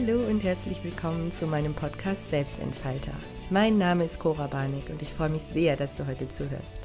Hallo 0.00 0.26
und 0.26 0.42
herzlich 0.42 0.82
willkommen 0.82 1.30
zu 1.30 1.46
meinem 1.46 1.74
Podcast 1.74 2.30
Selbstentfalter. 2.30 3.12
Mein 3.50 3.76
Name 3.76 4.04
ist 4.04 4.18
Cora 4.18 4.46
Barnick 4.46 4.88
und 4.88 5.02
ich 5.02 5.12
freue 5.12 5.28
mich 5.28 5.42
sehr, 5.52 5.76
dass 5.76 5.94
du 5.94 6.06
heute 6.06 6.26
zuhörst. 6.28 6.80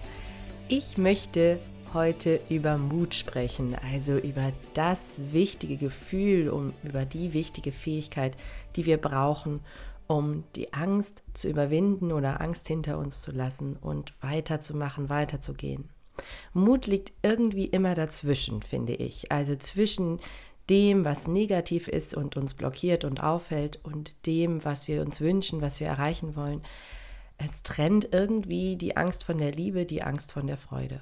Ich 0.68 0.98
möchte 0.98 1.59
heute 1.93 2.41
über 2.49 2.77
Mut 2.77 3.16
sprechen, 3.16 3.73
also 3.93 4.17
über 4.17 4.52
das 4.73 5.17
wichtige 5.31 5.77
Gefühl, 5.77 6.49
um 6.49 6.73
über 6.84 7.05
die 7.05 7.34
wichtige 7.34 7.71
Fähigkeit, 7.71 8.36
die 8.75 8.86
wir 8.86 8.98
brauchen, 8.98 9.61
um 10.07 10.43
die 10.57 10.73
Angst 10.73 11.23
zu 11.34 11.48
überwinden 11.48 12.12
oder 12.12 12.41
Angst 12.41 12.68
hinter 12.68 12.98
uns 12.98 13.21
zu 13.21 13.32
lassen 13.32 13.77
und 13.77 14.13
weiterzumachen, 14.21 15.09
weiterzugehen. 15.09 15.90
Mut 16.54 16.85
liegt 16.85 17.13
irgendwie 17.21 17.66
immer 17.66 17.93
dazwischen, 17.93 18.62
finde 18.62 18.93
ich. 18.93 19.32
Also 19.32 19.55
zwischen 19.55 20.20
dem, 20.70 21.05
was 21.05 21.28
negativ 21.28 21.88
ist 21.88 22.16
und 22.16 22.38
uns 22.38 22.54
blockiert 22.54 23.04
und 23.04 23.22
aufhält 23.22 23.80
und 23.84 24.26
dem, 24.26 24.64
was 24.66 24.88
wir 24.88 25.02
uns 25.02 25.22
wünschen, 25.22 25.62
was 25.62 25.80
wir 25.80 25.88
erreichen 25.88 26.36
wollen. 26.36 26.62
Es 27.38 27.64
trennt 27.64 28.10
irgendwie 28.12 28.76
die 28.76 28.98
Angst 28.98 29.24
von 29.24 29.38
der 29.38 29.52
Liebe, 29.52 29.86
die 29.86 30.02
Angst 30.02 30.32
von 30.32 30.48
der 30.48 30.58
Freude. 30.58 31.02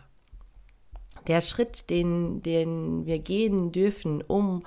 Der 1.28 1.42
Schritt, 1.42 1.90
den, 1.90 2.42
den 2.42 3.06
wir 3.06 3.20
gehen 3.20 3.72
dürfen, 3.72 4.22
um 4.22 4.64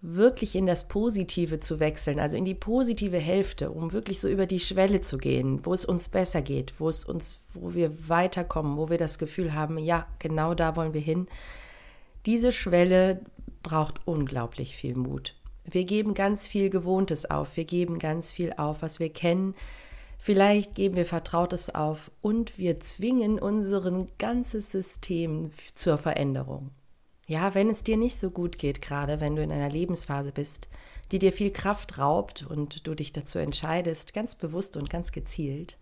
wirklich 0.00 0.54
in 0.54 0.66
das 0.66 0.88
Positive 0.88 1.58
zu 1.58 1.80
wechseln, 1.80 2.20
also 2.20 2.36
in 2.36 2.44
die 2.44 2.54
positive 2.54 3.18
Hälfte, 3.18 3.70
um 3.70 3.92
wirklich 3.92 4.20
so 4.20 4.28
über 4.28 4.46
die 4.46 4.60
Schwelle 4.60 5.00
zu 5.00 5.18
gehen, 5.18 5.64
wo 5.64 5.74
es 5.74 5.84
uns 5.84 6.08
besser 6.08 6.42
geht, 6.42 6.74
wo 6.78 6.88
es 6.88 7.04
uns, 7.04 7.38
wo 7.54 7.74
wir 7.74 8.08
weiterkommen, 8.08 8.76
wo 8.76 8.90
wir 8.90 8.98
das 8.98 9.18
Gefühl 9.18 9.54
haben, 9.54 9.78
ja, 9.78 10.06
genau 10.18 10.54
da 10.54 10.76
wollen 10.76 10.94
wir 10.94 11.00
hin. 11.00 11.26
Diese 12.24 12.52
Schwelle 12.52 13.20
braucht 13.66 13.96
unglaublich 14.04 14.76
viel 14.76 14.94
Mut. 14.94 15.34
Wir 15.64 15.84
geben 15.84 16.14
ganz 16.14 16.46
viel 16.46 16.70
Gewohntes 16.70 17.28
auf, 17.28 17.56
wir 17.56 17.64
geben 17.64 17.98
ganz 17.98 18.30
viel 18.30 18.52
auf, 18.56 18.80
was 18.80 19.00
wir 19.00 19.12
kennen. 19.12 19.56
Vielleicht 20.18 20.76
geben 20.76 20.94
wir 20.94 21.04
Vertrautes 21.04 21.74
auf 21.74 22.12
und 22.22 22.58
wir 22.58 22.78
zwingen 22.78 23.40
unser 23.40 24.06
ganzes 24.18 24.70
System 24.70 25.50
zur 25.74 25.98
Veränderung. 25.98 26.70
Ja, 27.26 27.56
wenn 27.56 27.68
es 27.68 27.82
dir 27.82 27.96
nicht 27.96 28.20
so 28.20 28.30
gut 28.30 28.56
geht, 28.56 28.80
gerade 28.80 29.20
wenn 29.20 29.34
du 29.34 29.42
in 29.42 29.50
einer 29.50 29.68
Lebensphase 29.68 30.30
bist, 30.30 30.68
die 31.10 31.18
dir 31.18 31.32
viel 31.32 31.50
Kraft 31.50 31.98
raubt 31.98 32.46
und 32.48 32.86
du 32.86 32.94
dich 32.94 33.10
dazu 33.10 33.40
entscheidest, 33.40 34.14
ganz 34.14 34.36
bewusst 34.36 34.76
und 34.76 34.90
ganz 34.90 35.10
gezielt 35.10 35.76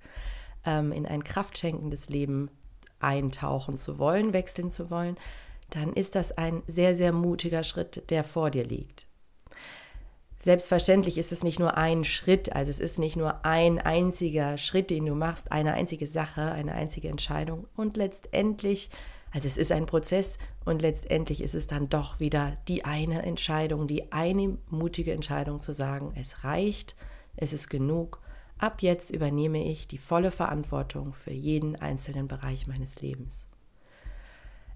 ähm, 0.65 0.91
in 0.91 1.05
ein 1.05 1.23
kraftschenkendes 1.23 2.09
Leben 2.09 2.49
eintauchen 2.99 3.77
zu 3.77 3.99
wollen, 3.99 4.33
wechseln 4.33 4.71
zu 4.71 4.91
wollen, 4.91 5.19
dann 5.71 5.93
ist 5.93 6.15
das 6.15 6.33
ein 6.33 6.63
sehr, 6.67 6.95
sehr 6.95 7.13
mutiger 7.13 7.63
Schritt, 7.63 8.11
der 8.11 8.25
vor 8.25 8.51
dir 8.51 8.65
liegt. 8.65 9.07
Selbstverständlich 10.45 11.17
ist 11.17 11.33
es 11.33 11.43
nicht 11.43 11.59
nur 11.59 11.79
ein 11.79 12.05
Schritt, 12.05 12.55
also 12.55 12.69
es 12.69 12.79
ist 12.79 12.99
nicht 12.99 13.17
nur 13.17 13.47
ein 13.47 13.79
einziger 13.79 14.59
Schritt, 14.59 14.91
den 14.91 15.07
du 15.07 15.15
machst, 15.15 15.51
eine 15.51 15.73
einzige 15.73 16.07
Sache, 16.07 16.53
eine 16.53 16.75
einzige 16.75 17.09
Entscheidung. 17.09 17.67
Und 17.77 17.97
letztendlich, 17.97 18.91
also 19.31 19.49
es 19.49 19.57
ist 19.57 19.73
ein 19.73 19.87
Prozess 19.87 20.37
und 20.67 20.83
letztendlich 20.83 21.41
ist 21.43 21.55
es 21.55 21.67
dann 21.67 21.89
doch 21.89 22.21
wieder 22.21 22.59
die 22.69 22.85
eine 22.85 23.23
Entscheidung, 23.23 23.89
die 23.89 24.13
eine 24.13 24.59
mutige 24.69 25.15
Entscheidung 25.15 25.63
zu 25.63 25.73
sagen, 25.73 26.13
es 26.15 26.45
reicht, 26.45 26.95
es 27.37 27.55
ist 27.55 27.71
genug. 27.71 28.21
Ab 28.59 28.83
jetzt 28.83 29.11
übernehme 29.13 29.65
ich 29.65 29.89
die 29.89 29.97
volle 29.97 30.31
Verantwortung 30.31 31.15
für 31.15 31.33
jeden 31.33 31.75
einzelnen 31.75 32.29
Bereich 32.29 32.67
meines 32.67 33.01
Lebens. 33.01 33.47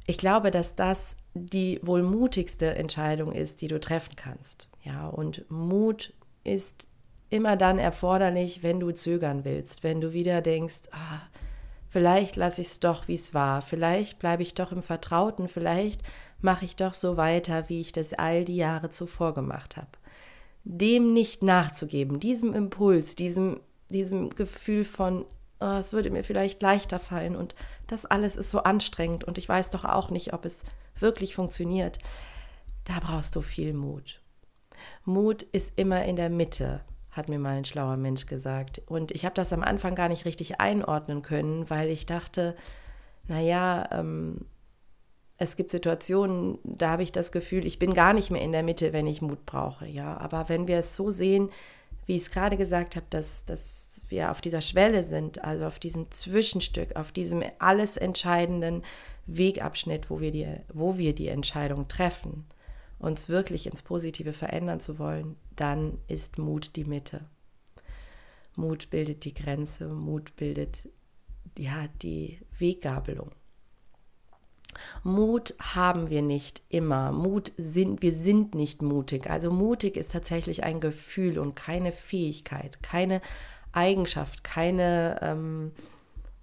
Ich 0.09 0.17
glaube, 0.17 0.51
dass 0.51 0.75
das 0.75 1.19
die 1.35 1.81
wohl 1.83 2.03
mutigste 2.03 2.75
Entscheidung 2.75 3.31
ist, 3.31 3.61
die 3.61 3.69
du 3.69 3.79
treffen 3.79 4.17
kannst. 4.17 4.71
Ja, 4.83 5.07
und 5.07 5.45
Mut 5.51 6.15
ist 6.45 6.89
immer 7.29 7.57
dann 7.57 7.79
erforderlich, 7.79 8.63
wenn 8.63 8.81
du 8.81 8.91
zögern 8.93 9.45
willst, 9.45 9.85
wenn 9.85 10.01
du 10.01 10.15
wieder 10.15 10.41
denkst, 10.41 10.89
ah, 10.93 11.21
vielleicht 11.91 12.37
lasse 12.37 12.63
ich 12.63 12.69
es 12.69 12.81
doch, 12.81 13.07
wie 13.07 13.17
es 13.17 13.35
war, 13.35 13.61
vielleicht 13.61 14.19
bleibe 14.19 14.43
ich 14.43 14.55
doch 14.55 14.73
im 14.73 14.83
Vertrauten, 14.83 15.47
vielleicht 15.47 16.01
mache 16.41 16.65
ich 16.65 16.75
doch 16.75 16.95
so 16.95 17.19
weiter, 17.19 17.69
wie 17.69 17.83
ich 17.83 17.93
das 17.93 18.15
all 18.15 18.47
die 18.47 18.57
Jahre 18.57 18.89
zuvor 18.89 19.35
gemacht 19.35 19.77
habe. 19.77 19.91
Dem 20.65 21.13
nicht 21.13 21.43
nachzugeben, 21.43 22.19
diesem 22.19 22.55
Impuls, 22.55 23.15
diesem, 23.15 23.61
diesem 23.91 24.31
Gefühl 24.31 24.87
von, 24.87 25.27
oh, 25.61 25.77
es 25.79 25.93
würde 25.93 26.11
mir 26.11 26.25
vielleicht 26.25 26.63
leichter 26.63 26.99
fallen 26.99 27.37
und 27.37 27.55
das 27.87 28.07
alles 28.07 28.37
ist 28.37 28.51
so 28.51 28.63
anstrengend 28.63 29.25
und 29.25 29.39
ich 29.39 29.49
weiß 29.49 29.71
doch 29.71 29.85
auch 29.85 30.11
nicht, 30.11 30.33
ob 30.33 30.45
es 30.45 30.65
wirklich 30.97 31.35
funktioniert. 31.35 31.99
Da 32.85 33.01
brauchst 33.01 33.37
du 33.37 33.43
viel 33.43 33.75
Mut. 33.75 34.21
Mut 35.05 35.43
ist 35.43 35.73
immer 35.77 36.05
in 36.05 36.17
der 36.17 36.31
Mitte, 36.31 36.81
hat 37.11 37.29
mir 37.29 37.39
mal 37.39 37.57
ein 37.57 37.65
schlauer 37.65 37.97
Mensch 37.97 38.27
gesagt. 38.27 38.83
Und 38.87 39.11
ich 39.11 39.25
habe 39.25 39.35
das 39.35 39.53
am 39.53 39.63
Anfang 39.63 39.95
gar 39.95 40.09
nicht 40.09 40.25
richtig 40.25 40.61
einordnen 40.61 41.23
können, 41.23 41.69
weil 41.69 41.91
ich 41.91 42.07
dachte, 42.07 42.57
naja, 43.27 43.89
ähm, 43.93 44.47
es 45.37 45.57
gibt 45.57 45.71
Situationen, 45.71 46.59
da 46.65 46.91
habe 46.91 47.03
ich 47.03 47.13
das 47.13 47.31
Gefühl, 47.31 47.65
ich 47.67 47.79
bin 47.79 47.95
gar 47.95 48.13
nicht 48.13 48.31
mehr 48.31 48.43
in 48.43 48.53
der 48.53 48.63
Mitte, 48.65 48.93
wenn 48.93 49.07
ich 49.07 49.23
Mut 49.23 49.47
brauche. 49.47 49.87
Ja, 49.87 50.17
aber 50.17 50.49
wenn 50.49 50.67
wir 50.67 50.79
es 50.79 50.97
so 50.97 51.11
sehen, 51.11 51.51
wie 52.09 52.17
ich 52.17 52.23
es 52.23 52.31
gerade 52.31 52.57
gesagt 52.57 52.97
habe, 52.97 53.05
dass, 53.11 53.45
dass 53.45 54.07
wir 54.09 54.31
auf 54.31 54.41
dieser 54.41 54.63
Schwelle 54.63 55.05
sind, 55.05 55.45
also 55.45 55.67
auf 55.67 55.79
diesem 55.79 56.11
Zwischenstück, 56.11 56.97
auf 56.97 57.13
diesem 57.13 57.45
alles 57.59 57.99
entscheidenden 57.99 58.83
Wegabschnitt, 59.27 60.09
wo 60.09 60.19
wir 60.19 60.31
die, 60.31 60.47
wo 60.73 60.97
wir 60.97 61.15
die 61.15 61.29
Entscheidung 61.29 61.87
treffen, 61.87 62.47
uns 62.99 63.29
wirklich 63.29 63.67
ins 63.67 63.83
Positive 63.83 64.33
verändern 64.33 64.81
zu 64.81 64.99
wollen, 64.99 65.37
dann 65.55 65.99
ist 66.09 66.39
Mut 66.39 66.77
die 66.77 66.85
Mitte. 66.85 67.27
Mut 68.57 68.89
bildet 68.89 69.27
die 69.27 69.35
Grenze, 69.35 69.89
Mut 69.89 70.35
bildet 70.37 70.89
ja, 71.59 71.89
die 72.01 72.41
Weggabelung. 72.59 73.33
Mut 75.03 75.55
haben 75.59 76.11
wir 76.11 76.23
nicht 76.23 76.63
immer. 76.69 77.13
Mut 77.13 77.53
sind, 77.57 78.03
wir 78.03 78.13
sind 78.13 78.55
nicht 78.55 78.83
mutig. 78.83 79.29
Also 79.29 79.51
mutig 79.51 79.97
ist 79.97 80.13
tatsächlich 80.13 80.65
ein 80.65 80.81
Gefühl 80.81 81.39
und 81.39 81.57
keine 81.57 81.93
Fähigkeit, 81.93 82.83
keine 82.83 83.21
Eigenschaft, 83.73 84.45
keine, 84.45 85.19
ähm, 85.23 85.73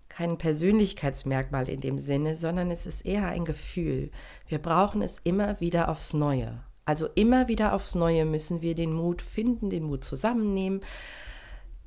kein 0.10 0.38
Persönlichkeitsmerkmal 0.38 1.70
in 1.70 1.82
dem 1.82 1.98
Sinne, 1.98 2.36
sondern 2.36 2.72
es 2.72 2.86
ist 2.86 3.06
eher 3.06 3.28
ein 3.28 3.46
Gefühl. 3.46 4.12
Wir 4.48 4.60
brauchen 4.60 5.02
es 5.02 5.20
immer 5.20 5.60
wieder 5.60 5.90
aufs 5.90 6.14
Neue. 6.14 6.64
Also 6.86 7.08
immer 7.16 7.48
wieder 7.48 7.74
aufs 7.74 7.96
Neue 7.96 8.26
müssen 8.26 8.62
wir 8.62 8.76
den 8.76 8.94
Mut 8.94 9.22
finden, 9.22 9.70
den 9.70 9.84
Mut 9.84 10.04
zusammennehmen, 10.04 10.82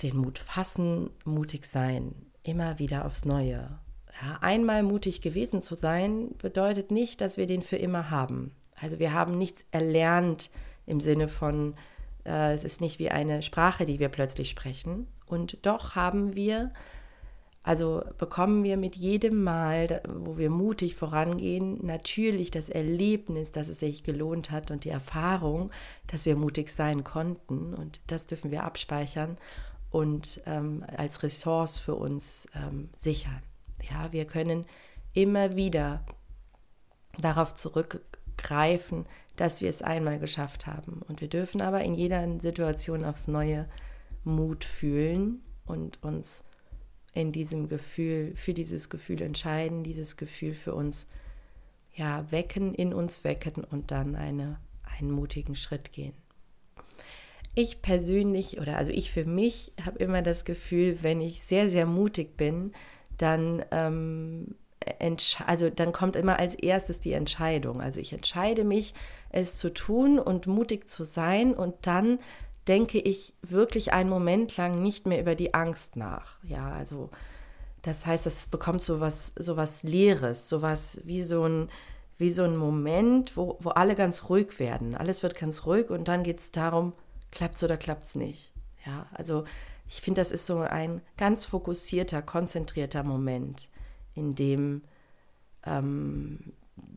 den 0.02 0.16
Mut 0.16 0.38
fassen, 0.38 1.10
mutig 1.24 1.66
sein. 1.66 2.14
Immer 2.42 2.78
wieder 2.78 3.04
aufs 3.04 3.24
Neue. 3.24 3.78
Ja, 4.20 4.38
einmal 4.40 4.82
mutig 4.82 5.20
gewesen 5.20 5.60
zu 5.60 5.74
sein, 5.74 6.34
bedeutet 6.38 6.90
nicht, 6.90 7.20
dass 7.20 7.36
wir 7.36 7.46
den 7.46 7.62
für 7.62 7.76
immer 7.76 8.10
haben. 8.10 8.52
Also 8.80 8.98
wir 8.98 9.12
haben 9.12 9.38
nichts 9.38 9.64
erlernt 9.70 10.50
im 10.86 11.00
Sinne 11.00 11.28
von, 11.28 11.74
äh, 12.24 12.54
es 12.54 12.64
ist 12.64 12.80
nicht 12.80 12.98
wie 12.98 13.10
eine 13.10 13.42
Sprache, 13.42 13.84
die 13.84 13.98
wir 13.98 14.08
plötzlich 14.08 14.50
sprechen. 14.50 15.06
Und 15.26 15.58
doch 15.62 15.94
haben 15.94 16.34
wir, 16.34 16.72
also 17.62 18.02
bekommen 18.16 18.64
wir 18.64 18.76
mit 18.76 18.96
jedem 18.96 19.44
Mal, 19.44 20.02
wo 20.08 20.36
wir 20.36 20.50
mutig 20.50 20.96
vorangehen, 20.96 21.84
natürlich 21.84 22.50
das 22.50 22.68
Erlebnis, 22.68 23.52
dass 23.52 23.68
es 23.68 23.80
sich 23.80 24.02
gelohnt 24.02 24.50
hat 24.50 24.70
und 24.70 24.84
die 24.84 24.90
Erfahrung, 24.90 25.70
dass 26.06 26.26
wir 26.26 26.34
mutig 26.34 26.70
sein 26.70 27.04
konnten. 27.04 27.74
Und 27.74 28.00
das 28.08 28.26
dürfen 28.26 28.50
wir 28.50 28.64
abspeichern 28.64 29.36
und 29.90 30.40
ähm, 30.46 30.84
als 30.96 31.22
Ressource 31.22 31.78
für 31.78 31.94
uns 31.94 32.48
ähm, 32.54 32.88
sichern. 32.96 33.42
Ja, 33.90 34.12
wir 34.12 34.24
können 34.24 34.66
immer 35.12 35.56
wieder 35.56 36.04
darauf 37.18 37.54
zurückgreifen, 37.54 39.06
dass 39.36 39.60
wir 39.60 39.68
es 39.68 39.82
einmal 39.82 40.18
geschafft 40.18 40.66
haben. 40.66 41.02
Und 41.08 41.20
wir 41.20 41.28
dürfen 41.28 41.60
aber 41.60 41.82
in 41.82 41.94
jeder 41.94 42.40
Situation 42.40 43.04
aufs 43.04 43.28
Neue 43.28 43.68
Mut 44.24 44.64
fühlen 44.64 45.42
und 45.64 46.02
uns 46.02 46.44
in 47.14 47.32
diesem 47.32 47.68
Gefühl, 47.68 48.34
für 48.36 48.54
dieses 48.54 48.90
Gefühl 48.90 49.22
entscheiden, 49.22 49.82
dieses 49.82 50.16
Gefühl 50.16 50.54
für 50.54 50.74
uns 50.74 51.08
ja 51.94 52.30
wecken, 52.30 52.74
in 52.74 52.94
uns 52.94 53.24
wecken 53.24 53.64
und 53.64 53.90
dann 53.90 54.14
eine, 54.14 54.60
einen 54.98 55.10
mutigen 55.10 55.56
Schritt 55.56 55.92
gehen. 55.92 56.14
Ich 57.54 57.82
persönlich 57.82 58.60
oder 58.60 58.76
also 58.76 58.92
ich 58.92 59.10
für 59.10 59.24
mich 59.24 59.72
habe 59.84 59.98
immer 59.98 60.22
das 60.22 60.44
Gefühl, 60.44 60.98
wenn 61.02 61.20
ich 61.20 61.42
sehr, 61.42 61.68
sehr 61.68 61.86
mutig 61.86 62.36
bin, 62.36 62.72
dann, 63.18 63.64
ähm, 63.70 64.54
also 65.46 65.70
dann 65.70 65.92
kommt 65.92 66.16
immer 66.16 66.38
als 66.38 66.54
erstes 66.54 67.00
die 67.00 67.12
Entscheidung. 67.12 67.80
Also 67.80 68.00
ich 68.00 68.12
entscheide 68.12 68.64
mich, 68.64 68.94
es 69.30 69.58
zu 69.58 69.72
tun 69.72 70.18
und 70.18 70.46
mutig 70.46 70.88
zu 70.88 71.04
sein 71.04 71.54
und 71.54 71.74
dann 71.82 72.18
denke 72.66 72.98
ich 72.98 73.34
wirklich 73.42 73.92
einen 73.92 74.10
Moment 74.10 74.56
lang 74.56 74.80
nicht 74.82 75.06
mehr 75.06 75.20
über 75.20 75.34
die 75.34 75.54
Angst 75.54 75.96
nach. 75.96 76.42
Ja, 76.42 76.70
also 76.72 77.10
das 77.82 78.06
heißt, 78.06 78.26
es 78.26 78.46
bekommt 78.46 78.82
so 78.82 79.00
was, 79.00 79.32
so 79.38 79.56
was 79.56 79.82
Leeres, 79.82 80.48
so 80.48 80.62
was 80.62 81.00
wie 81.04 81.22
so 81.22 81.44
ein, 81.44 81.70
wie 82.18 82.30
so 82.30 82.44
ein 82.44 82.56
Moment, 82.56 83.36
wo, 83.36 83.56
wo 83.60 83.70
alle 83.70 83.94
ganz 83.94 84.28
ruhig 84.28 84.58
werden. 84.58 84.94
Alles 84.94 85.22
wird 85.22 85.34
ganz 85.36 85.64
ruhig 85.64 85.90
und 85.90 86.08
dann 86.08 86.22
geht 86.22 86.40
es 86.40 86.52
darum, 86.52 86.92
klappt 87.30 87.56
es 87.56 87.64
oder 87.64 87.76
klappt 87.76 88.04
es 88.04 88.14
nicht. 88.16 88.52
Ja, 88.84 89.06
also 89.12 89.44
ich 89.88 90.00
finde, 90.00 90.20
das 90.20 90.30
ist 90.30 90.46
so 90.46 90.58
ein 90.58 91.00
ganz 91.16 91.44
fokussierter, 91.44 92.22
konzentrierter 92.22 93.02
Moment, 93.02 93.70
in 94.14 94.34
dem 94.34 94.82
ähm, 95.64 96.52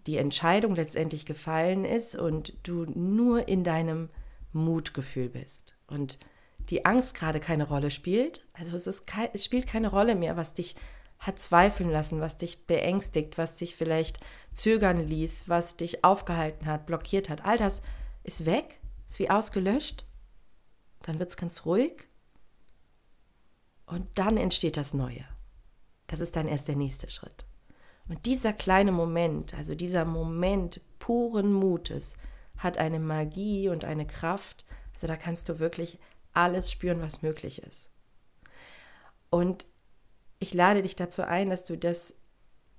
die 0.05 0.17
Entscheidung 0.17 0.75
letztendlich 0.75 1.25
gefallen 1.25 1.85
ist 1.85 2.15
und 2.15 2.53
du 2.63 2.85
nur 2.85 3.47
in 3.47 3.63
deinem 3.63 4.09
Mutgefühl 4.51 5.29
bist. 5.29 5.75
Und 5.88 6.19
die 6.69 6.85
Angst 6.85 7.15
gerade 7.15 7.39
keine 7.39 7.67
Rolle 7.67 7.91
spielt. 7.91 8.45
Also 8.53 8.75
es, 8.75 9.05
kein, 9.05 9.29
es 9.33 9.45
spielt 9.45 9.67
keine 9.67 9.89
Rolle 9.89 10.15
mehr, 10.15 10.37
was 10.37 10.53
dich 10.53 10.75
hat 11.19 11.39
zweifeln 11.39 11.91
lassen, 11.91 12.19
was 12.19 12.37
dich 12.37 12.65
beängstigt, 12.65 13.37
was 13.37 13.55
dich 13.55 13.75
vielleicht 13.75 14.19
zögern 14.53 15.07
ließ, 15.07 15.47
was 15.47 15.77
dich 15.77 16.03
aufgehalten 16.03 16.65
hat, 16.65 16.87
blockiert 16.87 17.29
hat. 17.29 17.45
All 17.45 17.57
das 17.57 17.83
ist 18.23 18.45
weg, 18.45 18.79
ist 19.07 19.19
wie 19.19 19.29
ausgelöscht. 19.29 20.03
Dann 21.03 21.19
wird 21.19 21.29
es 21.29 21.37
ganz 21.37 21.65
ruhig. 21.65 22.07
Und 23.91 24.07
dann 24.15 24.38
entsteht 24.38 24.77
das 24.77 24.93
Neue. 24.93 25.25
Das 26.07 26.21
ist 26.21 26.38
dann 26.38 26.47
erst 26.47 26.69
der 26.69 26.77
nächste 26.77 27.09
Schritt. 27.09 27.45
Und 28.07 28.25
dieser 28.25 28.53
kleine 28.53 28.93
Moment, 28.93 29.53
also 29.53 29.75
dieser 29.75 30.05
Moment 30.05 30.79
puren 30.97 31.51
Mutes, 31.51 32.15
hat 32.57 32.77
eine 32.77 32.99
Magie 32.99 33.67
und 33.67 33.83
eine 33.83 34.07
Kraft. 34.07 34.65
Also 34.93 35.07
da 35.07 35.17
kannst 35.17 35.49
du 35.49 35.59
wirklich 35.59 35.99
alles 36.31 36.71
spüren, 36.71 37.01
was 37.01 37.21
möglich 37.21 37.61
ist. 37.63 37.89
Und 39.29 39.65
ich 40.39 40.53
lade 40.53 40.81
dich 40.81 40.95
dazu 40.95 41.23
ein, 41.23 41.49
dass 41.49 41.65
du 41.65 41.77
das 41.77 42.15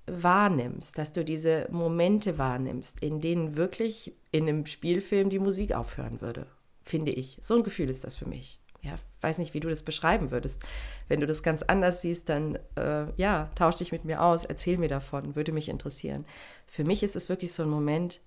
wahrnimmst, 0.07 0.97
dass 0.97 1.11
du 1.11 1.23
diese 1.23 1.67
Momente 1.69 2.39
wahrnimmst, 2.39 3.03
in 3.03 3.21
denen 3.21 3.55
wirklich 3.55 4.15
in 4.31 4.49
einem 4.49 4.65
Spielfilm 4.65 5.29
die 5.29 5.39
Musik 5.39 5.73
aufhören 5.73 6.21
würde, 6.21 6.47
finde 6.81 7.11
ich. 7.11 7.37
So 7.39 7.57
ein 7.57 7.63
Gefühl 7.63 7.91
ist 7.91 8.03
das 8.03 8.15
für 8.15 8.27
mich. 8.27 8.62
Ja, 8.83 8.95
weiß 9.21 9.37
nicht, 9.37 9.53
wie 9.53 9.61
du 9.61 9.69
das 9.69 9.81
beschreiben 9.81 10.29
würdest. 10.29 10.61
Wenn 11.07 11.21
du 11.21 11.25
das 11.25 11.41
ganz 11.41 11.63
anders 11.63 12.01
siehst, 12.01 12.27
dann 12.27 12.59
äh, 12.75 13.05
ja, 13.15 13.49
tausch 13.55 13.77
dich 13.77 13.93
mit 13.93 14.03
mir 14.03 14.21
aus, 14.21 14.43
erzähl 14.43 14.77
mir 14.77 14.89
davon, 14.89 15.35
würde 15.35 15.53
mich 15.53 15.69
interessieren. 15.69 16.25
Für 16.67 16.83
mich 16.83 17.01
ist 17.01 17.15
es 17.15 17.29
wirklich 17.29 17.53
so 17.53 17.63
ein 17.63 17.69
Moment, 17.69 18.19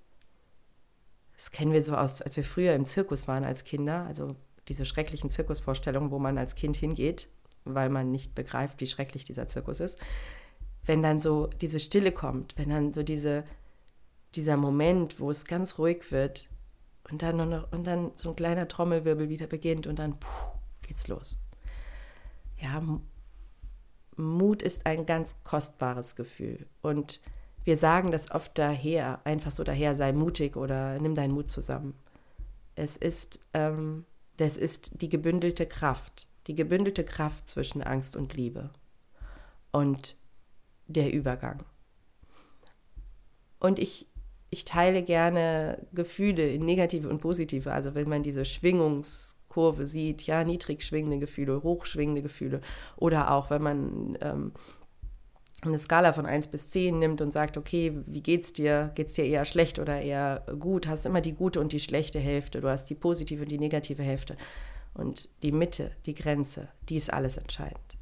das 1.37 1.51
kennen 1.51 1.75
wir 1.75 1.83
so 1.83 1.95
aus, 1.95 2.23
als 2.23 2.39
wir 2.39 2.45
früher 2.45 2.75
im 2.75 2.87
Zirkus 2.87 3.29
waren 3.29 3.45
als 3.45 3.65
Kinder, 3.65 4.07
also 4.07 4.35
diese 4.69 4.87
schrecklichen 4.87 5.29
Zirkusvorstellungen, 5.29 6.11
wo 6.11 6.19
man 6.19 6.39
als 6.39 6.55
Kind 6.55 6.79
hingeht, 6.79 7.29
weil 7.65 7.91
man 7.91 8.11
nicht 8.11 8.35
begreift, 8.35 8.81
wie 8.81 8.87
schrecklich 8.87 9.25
dieser 9.25 9.47
Zirkus 9.49 9.81
ist. 9.81 9.99
Wenn 10.87 11.03
dann 11.03 11.21
so 11.21 11.49
diese 11.61 11.81
Stille 11.81 12.13
kommt, 12.13 12.57
wenn 12.57 12.71
dann 12.71 12.95
so 12.95 13.03
diese, 13.03 13.45
dieser 14.35 14.57
Moment, 14.57 15.21
wo 15.21 15.29
es 15.29 15.45
ganz 15.45 15.77
ruhig 15.77 16.11
wird 16.11 16.49
und 17.11 17.23
dann, 17.23 17.37
nur 17.37 17.47
noch, 17.47 17.73
und 17.73 17.87
dann 17.87 18.13
so 18.15 18.31
ein 18.31 18.37
kleiner 18.37 18.69
Trommelwirbel 18.69 19.29
wieder 19.29 19.47
beginnt 19.47 19.87
und 19.87 19.99
dann 19.99 20.19
puh, 20.19 20.59
geht's 20.83 21.09
los. 21.09 21.39
Ja, 22.59 22.83
Mut 24.17 24.63
ist 24.63 24.87
ein 24.87 25.07
ganz 25.07 25.37
kostbares 25.45 26.17
Gefühl. 26.17 26.67
Und 26.81 27.21
wir 27.65 27.77
sagen 27.77 28.11
das 28.11 28.31
oft 28.31 28.57
daher, 28.59 29.21
einfach 29.25 29.51
so 29.51 29.63
daher, 29.63 29.95
sei 29.95 30.13
mutig 30.13 30.57
oder 30.57 30.99
nimm 30.99 31.15
deinen 31.15 31.35
Mut 31.35 31.51
zusammen. 31.51 31.95
Es 32.75 32.97
ist 32.97 33.41
ähm, 33.53 34.05
das 34.37 34.57
ist 34.57 35.01
die 35.01 35.09
gebündelte 35.09 35.67
Kraft, 35.67 36.29
die 36.47 36.55
gebündelte 36.55 37.05
Kraft 37.05 37.49
zwischen 37.49 37.83
Angst 37.83 38.17
und 38.17 38.35
Liebe 38.35 38.71
und 39.73 40.17
der 40.87 41.13
Übergang. 41.13 41.65
Und 43.59 43.79
ich, 43.79 44.07
ich 44.57 44.65
teile 44.65 45.03
gerne 45.03 45.87
Gefühle 45.93 46.49
in 46.49 46.65
negative 46.65 47.09
und 47.11 47.21
positive, 47.21 47.73
also 47.73 47.95
wenn 47.95 48.09
man 48.09 48.23
diese 48.23 48.47
Schwingungskurve 48.47 49.87
sieht, 49.87 50.23
ja, 50.23 50.45
niedrig 50.45 50.83
schwingende 50.83 51.19
Gefühle, 51.19 51.63
hochschwingende 51.63 52.23
Gefühle 52.23 52.63
oder 52.97 53.33
auch 53.33 53.51
wenn 53.51 53.63
man 53.63 54.19
ähm, 54.23 54.53
eine 55.61 55.79
Skala 55.79 56.15
von 56.15 56.25
1 56.25 56.49
bis 56.49 56.71
10 56.71 56.99
nimmt 56.99 57.21
und 57.21 57.31
sagt, 57.31 57.59
okay, 57.59 57.93
wie 58.07 58.23
geht's 58.23 58.55
dir? 58.55 58.93
Geht's 58.95 59.13
dir 59.13 59.27
eher 59.27 59.45
schlecht 59.45 59.79
oder 59.79 60.01
eher 60.01 60.43
gut? 60.59 60.89
Hast 60.89 61.05
immer 61.05 61.21
die 61.21 61.35
gute 61.35 61.61
und 61.61 61.73
die 61.73 61.81
schlechte 61.81 62.19
Hälfte. 62.19 62.63
Du 62.63 62.69
hast 62.69 62.89
die 62.89 62.95
positive 62.95 63.43
und 63.43 63.51
die 63.51 63.59
negative 63.59 64.03
Hälfte. 64.03 64.37
Und 64.95 65.29
die 65.43 65.53
Mitte, 65.53 65.91
die 66.07 66.15
Grenze, 66.15 66.69
die 66.89 66.97
ist 66.97 67.13
alles 67.13 67.37
entscheidend. 67.37 67.96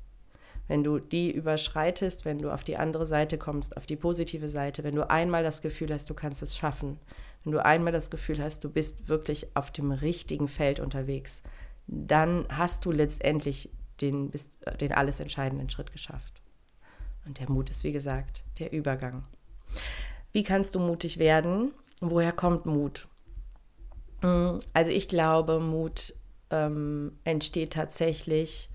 Wenn 0.66 0.82
du 0.82 0.98
die 0.98 1.30
überschreitest, 1.30 2.24
wenn 2.24 2.38
du 2.38 2.50
auf 2.50 2.64
die 2.64 2.76
andere 2.76 3.06
Seite 3.06 3.36
kommst, 3.36 3.76
auf 3.76 3.86
die 3.86 3.96
positive 3.96 4.48
Seite, 4.48 4.82
wenn 4.82 4.94
du 4.94 5.08
einmal 5.08 5.42
das 5.42 5.60
Gefühl 5.60 5.92
hast, 5.92 6.08
du 6.08 6.14
kannst 6.14 6.42
es 6.42 6.56
schaffen, 6.56 6.98
wenn 7.44 7.52
du 7.52 7.64
einmal 7.64 7.92
das 7.92 8.10
Gefühl 8.10 8.42
hast, 8.42 8.64
du 8.64 8.70
bist 8.70 9.08
wirklich 9.08 9.54
auf 9.54 9.70
dem 9.70 9.92
richtigen 9.92 10.48
Feld 10.48 10.80
unterwegs, 10.80 11.42
dann 11.86 12.46
hast 12.48 12.84
du 12.86 12.92
letztendlich 12.92 13.70
den, 14.00 14.32
den 14.80 14.92
alles 14.92 15.20
entscheidenden 15.20 15.68
Schritt 15.68 15.92
geschafft. 15.92 16.40
Und 17.26 17.38
der 17.38 17.50
Mut 17.50 17.70
ist, 17.70 17.84
wie 17.84 17.92
gesagt, 17.92 18.42
der 18.58 18.72
Übergang. 18.72 19.24
Wie 20.32 20.42
kannst 20.42 20.74
du 20.74 20.80
mutig 20.80 21.18
werden? 21.18 21.72
Woher 22.00 22.32
kommt 22.32 22.66
Mut? 22.66 23.06
Hm, 24.20 24.58
also 24.72 24.90
ich 24.90 25.08
glaube, 25.08 25.60
Mut 25.60 26.14
ähm, 26.50 27.12
entsteht 27.24 27.74
tatsächlich 27.74 28.70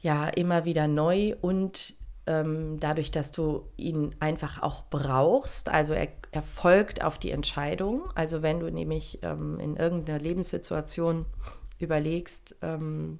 ja 0.00 0.28
immer 0.28 0.64
wieder 0.64 0.88
neu 0.88 1.34
und 1.40 1.94
ähm, 2.26 2.78
dadurch, 2.78 3.10
dass 3.10 3.32
du 3.32 3.68
ihn 3.76 4.14
einfach 4.20 4.62
auch 4.62 4.84
brauchst. 4.88 5.68
Also 5.68 5.92
er, 5.92 6.08
er 6.30 6.42
folgt 6.42 7.02
auf 7.02 7.18
die 7.18 7.30
Entscheidung. 7.30 8.08
Also 8.14 8.42
wenn 8.42 8.60
du 8.60 8.70
nämlich 8.70 9.18
ähm, 9.22 9.58
in 9.58 9.76
irgendeiner 9.76 10.18
Lebenssituation 10.18 11.26
überlegst, 11.78 12.56
ähm, 12.62 13.18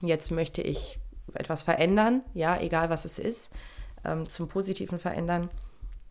jetzt 0.00 0.30
möchte 0.30 0.62
ich 0.62 0.98
etwas 1.32 1.62
verändern, 1.62 2.22
ja, 2.34 2.60
egal 2.60 2.90
was 2.90 3.04
es 3.04 3.18
ist, 3.18 3.50
ähm, 4.04 4.28
zum 4.28 4.48
Positiven 4.48 4.98
verändern, 4.98 5.50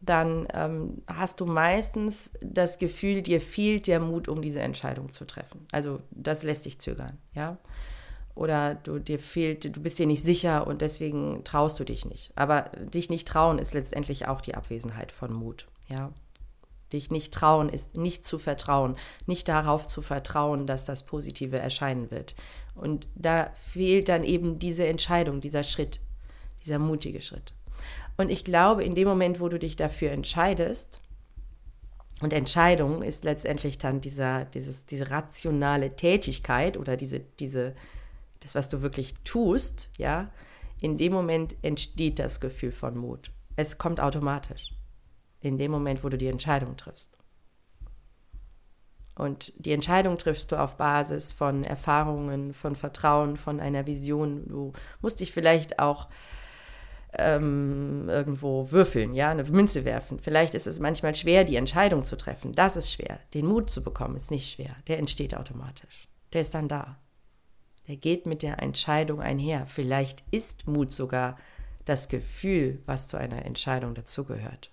dann 0.01 0.48
ähm, 0.54 1.01
hast 1.07 1.39
du 1.39 1.45
meistens 1.45 2.31
das 2.42 2.77
Gefühl, 2.77 3.21
dir 3.21 3.39
fehlt 3.39 3.88
der 3.88 4.00
Mut, 4.00 4.27
um 4.27 4.42
diese 4.42 4.60
Entscheidung 4.60 5.10
zu 5.10 5.25
treffen. 5.25 5.65
Also 5.71 6.01
das 6.12 6.44
lässt 6.44 6.65
dich 6.65 6.80
zögern, 6.80 7.18
ja. 7.33 7.57
Oder 8.36 8.75
du 8.75 9.00
dir 9.00 9.20
fehlt, 9.20 9.63
du 9.75 9.82
bist 9.82 10.00
dir 10.00 10.08
nicht 10.08 10.24
sicher 10.24 10.66
und 10.66 10.82
deswegen 10.82 11.44
traust 11.44 11.80
du 11.80 11.84
dich 11.84 12.06
nicht. 12.06 12.32
Aber 12.36 12.72
dich 12.94 13.10
nicht 13.10 13.28
trauen 13.28 13.60
ist 13.60 13.74
letztendlich 13.74 14.28
auch 14.28 14.42
die 14.42 14.56
Abwesenheit 14.56 15.12
von 15.12 15.34
Mut, 15.34 15.68
ja. 15.88 16.12
Dich 16.92 17.10
nicht 17.10 17.34
trauen 17.34 17.70
ist 17.70 17.98
nicht 17.98 18.25
zu 18.25 18.38
vertrauen, 18.38 18.96
nicht 19.25 19.48
darauf 19.48 19.88
zu 19.88 20.04
vertrauen, 20.04 20.68
dass 20.68 20.86
das 20.86 21.06
Positive 21.06 21.58
erscheinen 21.58 22.12
wird. 22.12 22.36
Und 22.75 23.08
da 23.16 23.52
fehlt 23.72 24.10
dann 24.10 24.24
eben 24.24 24.60
diese 24.60 24.86
Entscheidung, 24.86 25.42
dieser 25.42 25.63
Schritt, 25.63 26.00
dieser 26.63 26.78
mutige 26.78 27.22
Schritt. 27.22 27.54
Und 28.18 28.30
ich 28.30 28.44
glaube, 28.44 28.84
in 28.84 28.94
dem 28.94 29.08
Moment, 29.08 29.40
wo 29.40 29.50
du 29.50 29.58
dich 29.58 29.75
dafür 29.75 30.12
entscheidest, 30.12 31.02
und 32.22 32.32
Entscheidung 32.32 33.02
ist 33.02 33.25
letztendlich 33.25 33.80
dann 33.80 34.00
dieser, 34.00 34.46
dieses, 34.46 34.86
diese 34.86 35.10
rationale 35.10 35.96
Tätigkeit 35.96 36.78
oder 36.78 36.96
diese, 36.96 37.20
diese, 37.20 37.75
das, 38.43 38.55
was 38.55 38.69
du 38.69 38.81
wirklich 38.81 39.13
tust, 39.23 39.89
ja, 39.97 40.31
in 40.81 40.97
dem 40.97 41.13
Moment 41.13 41.55
entsteht 41.62 42.19
das 42.19 42.39
Gefühl 42.39 42.71
von 42.71 42.97
Mut. 42.97 43.31
Es 43.55 43.77
kommt 43.77 44.00
automatisch. 44.00 44.73
In 45.39 45.57
dem 45.57 45.71
Moment, 45.71 46.03
wo 46.03 46.09
du 46.09 46.17
die 46.17 46.27
Entscheidung 46.27 46.77
triffst. 46.77 47.17
Und 49.15 49.53
die 49.57 49.71
Entscheidung 49.71 50.17
triffst 50.17 50.51
du 50.51 50.59
auf 50.59 50.77
Basis 50.77 51.31
von 51.31 51.63
Erfahrungen, 51.63 52.53
von 52.53 52.75
Vertrauen, 52.75 53.38
von 53.38 53.59
einer 53.59 53.85
Vision. 53.85 54.47
Du 54.47 54.73
musst 55.01 55.19
dich 55.19 55.31
vielleicht 55.31 55.79
auch 55.79 56.09
ähm, 57.13 58.09
irgendwo 58.09 58.71
würfeln, 58.71 59.13
ja, 59.13 59.29
eine 59.29 59.43
Münze 59.43 59.85
werfen. 59.85 60.19
Vielleicht 60.19 60.55
ist 60.55 60.65
es 60.65 60.79
manchmal 60.79 61.13
schwer, 61.13 61.43
die 61.43 61.57
Entscheidung 61.57 62.05
zu 62.05 62.17
treffen. 62.17 62.53
Das 62.53 62.75
ist 62.75 62.91
schwer. 62.91 63.19
Den 63.33 63.45
Mut 63.45 63.69
zu 63.69 63.83
bekommen 63.83 64.15
ist 64.15 64.31
nicht 64.31 64.51
schwer. 64.51 64.75
Der 64.88 64.97
entsteht 64.97 65.35
automatisch. 65.35 66.07
Der 66.33 66.41
ist 66.41 66.55
dann 66.55 66.67
da. 66.67 66.97
Der 67.88 67.98
geht 67.98 68.25
mit 68.25 68.44
der 68.44 68.62
Entscheidung 68.62 69.22
einher. 69.22 69.66
Vielleicht 69.66 70.24
ist 70.32 70.68
Mut 70.68 70.92
sogar 70.92 71.38
das 71.86 72.08
Gefühl, 72.08 72.82
was 72.86 73.08
zu 73.08 73.18
einer 73.18 73.46
Entscheidung 73.46 73.94
dazugehört. 73.94 74.72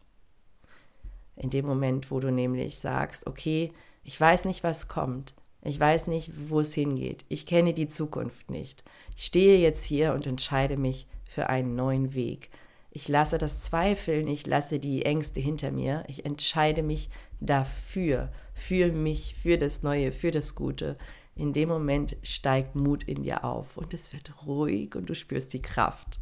In 1.36 1.50
dem 1.50 1.66
Moment, 1.66 2.10
wo 2.10 2.20
du 2.20 2.30
nämlich 2.30 2.78
sagst, 2.78 3.26
okay, 3.26 3.72
ich 4.04 4.20
weiß 4.20 4.44
nicht, 4.44 4.62
was 4.62 4.88
kommt. 4.88 5.34
Ich 5.62 5.78
weiß 5.78 6.06
nicht, 6.06 6.30
wo 6.48 6.60
es 6.60 6.72
hingeht. 6.74 7.24
Ich 7.28 7.46
kenne 7.46 7.74
die 7.74 7.88
Zukunft 7.88 8.50
nicht. 8.50 8.84
Ich 9.16 9.26
stehe 9.26 9.58
jetzt 9.58 9.84
hier 9.84 10.14
und 10.14 10.26
entscheide 10.26 10.76
mich 10.76 11.06
für 11.28 11.48
einen 11.48 11.74
neuen 11.74 12.14
Weg. 12.14 12.50
Ich 12.90 13.08
lasse 13.08 13.38
das 13.38 13.62
Zweifeln, 13.62 14.26
ich 14.26 14.46
lasse 14.46 14.80
die 14.80 15.04
Ängste 15.04 15.40
hinter 15.40 15.70
mir. 15.70 16.04
Ich 16.08 16.24
entscheide 16.24 16.82
mich 16.82 17.10
dafür, 17.40 18.32
für 18.54 18.90
mich, 18.90 19.36
für 19.40 19.58
das 19.58 19.82
Neue, 19.82 20.12
für 20.12 20.30
das 20.30 20.54
Gute. 20.54 20.96
In 21.40 21.54
dem 21.54 21.70
Moment 21.70 22.16
steigt 22.22 22.76
Mut 22.76 23.02
in 23.04 23.22
dir 23.22 23.44
auf 23.44 23.76
und 23.76 23.94
es 23.94 24.12
wird 24.12 24.46
ruhig 24.46 24.94
und 24.94 25.08
du 25.08 25.14
spürst 25.14 25.52
die 25.54 25.62
Kraft. 25.62 26.20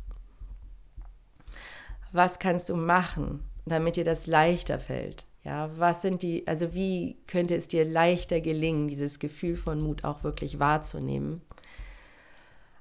Was 2.13 2.39
kannst 2.39 2.69
du 2.69 2.77
machen, 2.77 3.43
damit 3.67 3.97
dir 3.97 4.05
das 4.05 4.27
leichter 4.27 4.79
fällt? 4.79 5.27
Ja, 5.43 5.71
was 5.77 6.03
sind 6.03 6.23
die, 6.23 6.47
also 6.47 6.73
wie 6.73 7.17
könnte 7.27 7.57
es 7.57 7.69
dir 7.69 7.85
leichter 7.85 8.41
gelingen, 8.41 8.87
dieses 8.87 9.19
Gefühl 9.19 9.57
von 9.57 9.81
Mut 9.81 10.05
auch 10.05 10.23
wirklich 10.23 10.59
wahrzunehmen? 10.59 11.43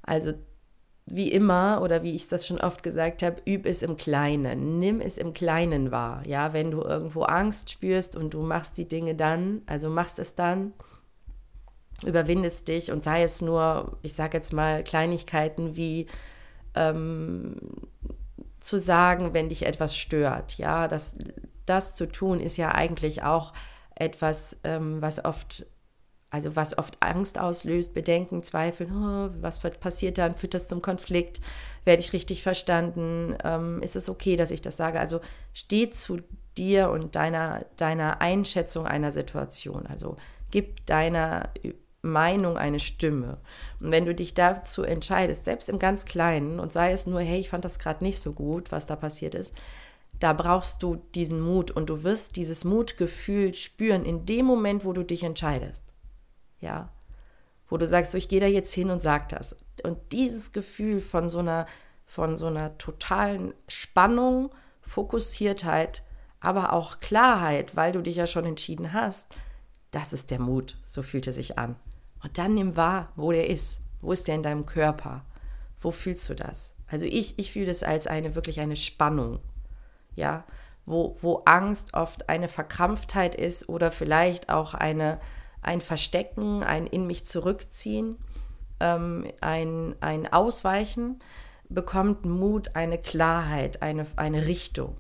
Also 0.04 0.34
wie 1.08 1.32
immer 1.32 1.82
oder 1.82 2.04
wie 2.04 2.14
ich 2.14 2.28
das 2.28 2.46
schon 2.46 2.60
oft 2.60 2.84
gesagt 2.84 3.24
habe, 3.24 3.42
üb 3.48 3.66
es 3.66 3.82
im 3.82 3.98
Kleinen, 3.98 4.78
nimm 4.80 5.02
es 5.02 5.18
im 5.18 5.34
Kleinen 5.34 5.90
wahr. 5.92 6.22
Ja, 6.28 6.54
wenn 6.54 6.70
du 6.70 6.82
irgendwo 6.82 7.24
Angst 7.24 7.72
spürst 7.72 8.16
und 8.16 8.34
du 8.34 8.42
machst 8.42 8.78
die 8.78 8.88
Dinge 8.88 9.16
dann, 9.16 9.62
also 9.66 9.90
machst 9.90 10.20
es 10.20 10.36
dann, 10.36 10.74
überwindest 12.06 12.68
dich 12.68 12.92
und 12.92 13.04
sei 13.04 13.24
es 13.24 13.42
nur, 13.42 13.98
ich 14.02 14.14
sage 14.14 14.38
jetzt 14.38 14.54
mal 14.54 14.84
Kleinigkeiten 14.84 15.76
wie 15.76 16.08
ähm, 16.76 17.56
zu 18.60 18.80
sagen, 18.80 19.34
wenn 19.34 19.50
dich 19.50 19.66
etwas 19.66 19.96
stört. 19.98 20.58
Ja, 20.58 20.88
das, 20.88 21.16
das 21.66 21.96
zu 21.96 22.08
tun 22.08 22.40
ist 22.40 22.58
ja 22.58 22.72
eigentlich 22.74 23.24
auch 23.24 23.54
etwas, 23.96 24.60
ähm, 24.64 25.02
was 25.02 25.24
oft 25.24 25.66
also 26.30 26.56
was 26.56 26.78
oft 26.78 26.98
Angst 27.00 27.40
auslöst, 27.40 27.94
Bedenken, 27.94 28.44
Zweifel, 28.44 28.88
oh, 28.92 29.30
was 29.42 29.60
passiert 29.60 30.18
dann, 30.18 30.36
führt 30.36 30.54
das 30.54 30.68
zum 30.68 30.82
Konflikt, 30.82 31.40
werde 31.86 32.02
ich 32.02 32.12
richtig 32.12 32.44
verstanden, 32.44 33.36
ähm, 33.46 33.82
ist 33.82 33.96
es 33.96 34.10
okay, 34.10 34.36
dass 34.36 34.52
ich 34.52 34.62
das 34.62 34.76
sage? 34.76 35.00
Also 35.00 35.22
steh 35.54 35.90
zu 35.90 36.20
dir 36.58 36.90
und 36.90 37.16
deiner, 37.16 37.60
deiner 37.78 38.20
Einschätzung 38.20 38.86
einer 38.86 39.14
Situation, 39.14 39.88
also 39.88 40.18
gib 40.52 40.86
deiner 40.86 41.50
Meinung 42.08 42.58
eine 42.58 42.80
Stimme. 42.80 43.38
Und 43.80 43.92
wenn 43.92 44.06
du 44.06 44.16
dich 44.16 44.34
dazu 44.34 44.84
entscheidest, 44.84 45.46
selbst 45.46 45.70
im 45.70 45.80
ganz 45.80 46.06
Kleinen, 46.06 46.60
und 46.60 46.72
sei 46.72 46.92
es 46.92 47.08
nur, 47.08 47.22
hey, 47.22 47.40
ich 47.40 47.50
fand 47.50 47.66
das 47.66 47.80
gerade 47.80 48.04
nicht 48.04 48.20
so 48.20 48.34
gut, 48.34 48.72
was 48.72 48.86
da 48.86 48.96
passiert 48.96 49.36
ist, 49.36 49.56
da 50.20 50.34
brauchst 50.34 50.82
du 50.82 50.96
diesen 51.14 51.40
Mut 51.40 51.70
und 51.70 51.90
du 51.90 52.04
wirst 52.04 52.38
dieses 52.38 52.64
Mutgefühl 52.64 53.54
spüren 53.54 54.04
in 54.04 54.26
dem 54.26 54.46
Moment, 54.46 54.84
wo 54.84 54.94
du 54.94 55.04
dich 55.04 55.24
entscheidest 55.24 55.88
ja, 56.60 56.90
wo 57.68 57.78
du 57.78 57.88
sagst, 57.88 58.12
so, 58.12 58.18
ich 58.18 58.30
gehe 58.30 58.40
da 58.40 58.48
jetzt 58.48 58.74
hin 58.74 58.90
und 58.90 59.00
sag 59.00 59.30
das. 59.30 59.56
Und 59.84 59.98
dieses 60.12 60.52
Gefühl 60.52 61.02
von 61.02 61.30
so 61.30 61.40
einer, 61.40 61.68
von 62.06 62.38
so 62.38 62.48
einer 62.48 62.78
totalen 62.78 63.54
Spannung, 63.68 64.52
Fokussiertheit, 64.82 66.04
aber 66.40 66.74
auch 66.74 67.00
Klarheit, 67.00 67.76
weil 67.76 67.92
du 67.92 68.02
dich 68.02 68.16
ja 68.16 68.28
schon 68.28 68.46
entschieden 68.46 68.94
hast, 68.94 69.28
das 69.92 70.14
ist 70.14 70.32
der 70.32 70.40
Mut, 70.40 70.78
so 70.82 71.02
fühlt 71.02 71.28
er 71.28 71.34
sich 71.34 71.58
an. 71.58 71.76
Und 72.24 72.38
dann 72.38 72.54
nimm 72.54 72.76
wahr, 72.76 73.10
wo 73.16 73.32
der 73.32 73.50
ist. 73.50 73.82
Wo 74.02 74.12
ist 74.12 74.28
der 74.28 74.36
in 74.36 74.44
deinem 74.44 74.66
Körper? 74.66 75.26
Wo 75.80 75.92
fühlst 75.92 76.30
du 76.30 76.36
das? 76.36 76.74
Also 76.88 77.06
ich, 77.06 77.38
ich 77.38 77.52
fühle 77.52 77.68
das 77.68 77.84
als 77.84 78.08
eine 78.08 78.36
wirklich 78.36 78.60
eine 78.60 78.76
Spannung, 78.76 79.40
ja, 80.16 80.46
wo, 80.86 81.18
wo 81.22 81.42
Angst 81.46 81.94
oft 81.94 82.30
eine 82.30 82.48
Verkrampftheit 82.48 83.36
ist 83.36 83.68
oder 83.68 83.92
vielleicht 83.92 84.50
auch 84.50 84.74
eine, 84.74 85.20
ein 85.62 85.82
Verstecken, 85.82 86.64
ein 86.64 86.88
in 86.88 87.06
mich 87.06 87.26
zurückziehen, 87.26 88.18
ähm, 88.80 89.26
ein, 89.42 89.96
ein 90.00 90.32
Ausweichen, 90.32 91.20
bekommt 91.68 92.26
Mut 92.26 92.76
eine 92.76 92.98
Klarheit, 92.98 93.82
eine, 93.82 94.08
eine 94.16 94.46
Richtung, 94.46 94.96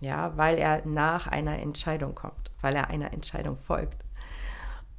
ja, 0.00 0.36
weil 0.36 0.58
er 0.58 0.84
nach 0.84 1.26
einer 1.26 1.58
Entscheidung 1.58 2.14
kommt, 2.14 2.50
weil 2.60 2.76
er 2.76 2.88
einer 2.88 3.14
Entscheidung 3.14 3.56
folgt. 3.56 4.04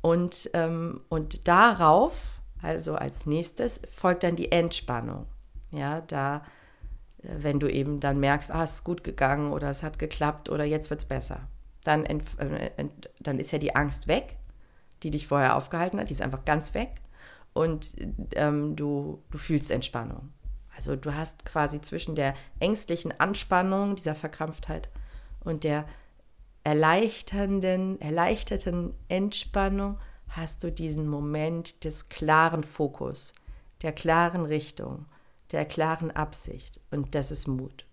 Und, 0.02 0.50
ähm, 0.54 1.02
und 1.10 1.48
darauf, 1.48 2.40
also 2.62 2.96
als 2.96 3.26
nächstes, 3.26 3.82
folgt 3.96 4.24
dann 4.24 4.36
die 4.36 4.52
Entspannung. 4.52 5.28
Ja, 5.72 6.02
da, 6.02 6.38
äh, 7.20 7.30
wenn 7.38 7.60
du 7.60 7.68
eben 7.68 8.00
dann 8.00 8.20
merkst, 8.20 8.52
ah, 8.52 8.64
es 8.64 8.76
ist 8.76 8.84
gut 8.84 9.04
gegangen 9.04 9.54
oder 9.54 9.70
es 9.70 9.84
hat 9.84 10.00
geklappt 10.00 10.50
oder 10.50 10.64
jetzt 10.66 10.90
wird 10.90 11.02
es 11.02 11.06
besser, 11.06 11.42
dann, 11.84 12.06
äh, 12.06 12.72
dann 13.20 13.40
ist 13.40 13.52
ja 13.52 13.60
die 13.60 13.76
Angst 13.76 14.08
weg 14.08 14.38
die 15.04 15.10
dich 15.10 15.28
vorher 15.28 15.56
aufgehalten 15.56 16.00
hat, 16.00 16.10
die 16.10 16.14
ist 16.14 16.22
einfach 16.22 16.46
ganz 16.46 16.74
weg 16.74 16.96
und 17.54 17.96
ähm, 18.36 18.76
du, 18.76 19.24
du 19.32 19.38
fühlst 19.38 19.72
Entspannung. 19.72 20.32
Also 20.76 20.96
du 20.96 21.14
hast 21.14 21.46
quasi 21.46 21.82
zwischen 21.82 22.16
der 22.16 22.34
ängstlichen 22.60 23.20
Anspannung, 23.20 23.96
dieser 23.96 24.16
Verkrampftheit 24.16 24.90
und 25.44 25.64
der 25.64 25.86
erleichternden, 26.64 28.00
erleichterten 28.02 28.94
Entspannung 29.08 29.98
hast 30.30 30.64
du 30.64 30.72
diesen 30.72 31.08
Moment 31.08 31.84
des 31.84 32.10
klaren 32.10 32.64
Fokus, 32.64 33.34
der 33.82 33.92
klaren 33.92 34.46
Richtung, 34.46 35.06
der 35.52 35.66
klaren 35.66 36.12
Absicht 36.12 36.80
und 36.92 37.16
das 37.16 37.32
ist 37.32 37.48
Mut. 37.48 37.86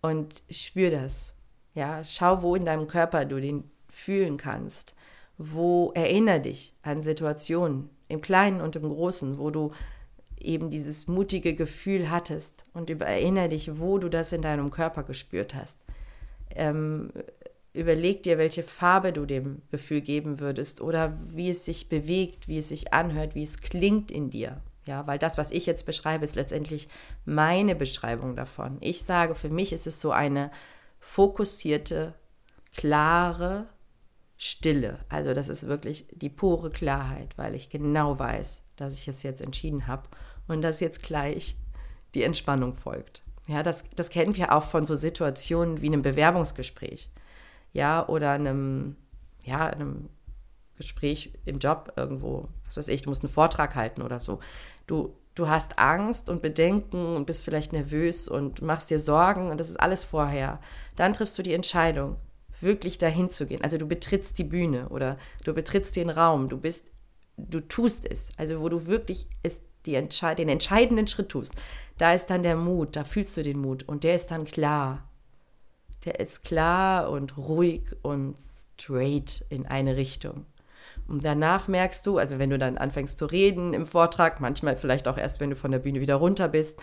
Und 0.00 0.42
spür 0.50 0.90
das. 0.90 1.34
Ja, 1.74 2.02
schau, 2.04 2.42
wo 2.42 2.54
in 2.54 2.64
deinem 2.64 2.88
Körper 2.88 3.24
du 3.24 3.40
den 3.40 3.70
fühlen 3.88 4.36
kannst 4.36 4.94
wo 5.38 5.92
erinnere 5.94 6.40
dich 6.40 6.74
an 6.82 7.00
Situationen 7.00 7.88
im 8.08 8.20
Kleinen 8.20 8.60
und 8.60 8.74
im 8.76 8.88
Großen, 8.88 9.38
wo 9.38 9.50
du 9.50 9.72
eben 10.36 10.68
dieses 10.70 11.06
mutige 11.06 11.54
Gefühl 11.54 12.10
hattest 12.10 12.64
und 12.74 12.90
über, 12.90 13.06
erinnere 13.06 13.48
dich, 13.48 13.78
wo 13.78 13.98
du 13.98 14.08
das 14.08 14.32
in 14.32 14.42
deinem 14.42 14.70
Körper 14.70 15.04
gespürt 15.04 15.54
hast. 15.54 15.80
Ähm, 16.58 17.12
überleg 17.72 18.22
dir, 18.22 18.38
welche 18.38 18.62
Farbe 18.62 19.12
du 19.12 19.24
dem 19.24 19.62
Gefühl 19.70 20.00
geben 20.00 20.40
würdest 20.40 20.80
oder 20.80 21.18
wie 21.28 21.50
es 21.50 21.64
sich 21.64 21.88
bewegt, 21.88 22.48
wie 22.48 22.58
es 22.58 22.68
sich 22.68 22.92
anhört, 22.92 23.34
wie 23.34 23.42
es 23.42 23.60
klingt 23.60 24.10
in 24.10 24.30
dir. 24.30 24.60
Ja, 24.86 25.06
weil 25.06 25.18
das, 25.18 25.36
was 25.36 25.50
ich 25.50 25.66
jetzt 25.66 25.84
beschreibe, 25.84 26.24
ist 26.24 26.34
letztendlich 26.34 26.88
meine 27.24 27.74
Beschreibung 27.74 28.36
davon. 28.36 28.78
Ich 28.80 29.02
sage, 29.02 29.34
für 29.34 29.50
mich 29.50 29.72
ist 29.72 29.86
es 29.86 30.00
so 30.00 30.12
eine 30.12 30.50
fokussierte, 30.98 32.14
klare, 32.74 33.66
Stille. 34.38 35.00
Also 35.08 35.34
das 35.34 35.48
ist 35.48 35.66
wirklich 35.66 36.06
die 36.12 36.30
pure 36.30 36.70
Klarheit, 36.70 37.36
weil 37.36 37.54
ich 37.54 37.68
genau 37.68 38.18
weiß, 38.18 38.62
dass 38.76 38.94
ich 38.94 39.08
es 39.08 39.24
jetzt 39.24 39.42
entschieden 39.42 39.88
habe 39.88 40.08
und 40.46 40.62
dass 40.62 40.78
jetzt 40.78 41.02
gleich 41.02 41.56
die 42.14 42.22
Entspannung 42.22 42.74
folgt. 42.74 43.22
Ja, 43.48 43.62
das, 43.62 43.84
das 43.96 44.10
kennen 44.10 44.36
wir 44.36 44.52
auch 44.52 44.64
von 44.64 44.84
so 44.84 44.94
Situationen 44.94 45.80
wie 45.80 45.86
einem 45.86 46.02
Bewerbungsgespräch. 46.02 47.10
Ja, 47.72 48.06
oder 48.06 48.32
einem, 48.32 48.96
ja, 49.44 49.66
einem 49.66 50.10
Gespräch 50.76 51.32
im 51.46 51.58
Job 51.58 51.92
irgendwo, 51.96 52.48
was 52.66 52.76
weiß 52.76 52.88
ich, 52.88 53.02
du 53.02 53.08
musst 53.08 53.24
einen 53.24 53.32
Vortrag 53.32 53.74
halten 53.74 54.02
oder 54.02 54.20
so. 54.20 54.38
Du, 54.86 55.16
du 55.34 55.48
hast 55.48 55.78
Angst 55.78 56.28
und 56.28 56.42
Bedenken 56.42 57.16
und 57.16 57.24
bist 57.26 57.42
vielleicht 57.42 57.72
nervös 57.72 58.28
und 58.28 58.60
machst 58.60 58.90
dir 58.90 59.00
Sorgen 59.00 59.50
und 59.50 59.58
das 59.58 59.70
ist 59.70 59.80
alles 59.80 60.04
vorher. 60.04 60.60
Dann 60.94 61.14
triffst 61.14 61.38
du 61.38 61.42
die 61.42 61.54
Entscheidung 61.54 62.16
wirklich 62.60 62.98
dahin 62.98 63.30
zu 63.30 63.46
gehen. 63.46 63.62
Also 63.62 63.78
du 63.78 63.86
betrittst 63.86 64.38
die 64.38 64.44
Bühne 64.44 64.90
oder 64.90 65.16
du 65.44 65.54
betrittst 65.54 65.96
den 65.96 66.10
Raum, 66.10 66.50
du 66.50 66.58
bist, 66.58 66.90
du 67.38 67.60
tust 67.60 68.04
es. 68.04 68.30
Also 68.36 68.60
wo 68.60 68.68
du 68.68 68.86
wirklich 68.86 69.26
es, 69.42 69.62
die 69.88 69.94
Entschei 69.94 70.34
den 70.34 70.48
entscheidenden 70.48 71.06
Schritt 71.06 71.30
tust, 71.30 71.54
da 71.96 72.12
ist 72.12 72.26
dann 72.26 72.42
der 72.42 72.56
Mut, 72.56 72.94
da 72.94 73.04
fühlst 73.04 73.36
du 73.36 73.42
den 73.42 73.60
Mut 73.60 73.82
und 73.88 74.04
der 74.04 74.14
ist 74.14 74.30
dann 74.30 74.44
klar. 74.44 75.08
Der 76.04 76.20
ist 76.20 76.44
klar 76.44 77.10
und 77.10 77.36
ruhig 77.36 77.82
und 78.02 78.36
straight 78.38 79.44
in 79.48 79.66
eine 79.66 79.96
Richtung. 79.96 80.46
Und 81.08 81.24
danach 81.24 81.68
merkst 81.68 82.06
du, 82.06 82.18
also 82.18 82.38
wenn 82.38 82.50
du 82.50 82.58
dann 82.58 82.78
anfängst 82.78 83.18
zu 83.18 83.26
reden 83.26 83.72
im 83.72 83.86
Vortrag, 83.86 84.40
manchmal 84.40 84.76
vielleicht 84.76 85.08
auch 85.08 85.16
erst, 85.16 85.40
wenn 85.40 85.50
du 85.50 85.56
von 85.56 85.72
der 85.72 85.78
Bühne 85.78 86.00
wieder 86.00 86.16
runter 86.16 86.48
bist, 86.48 86.78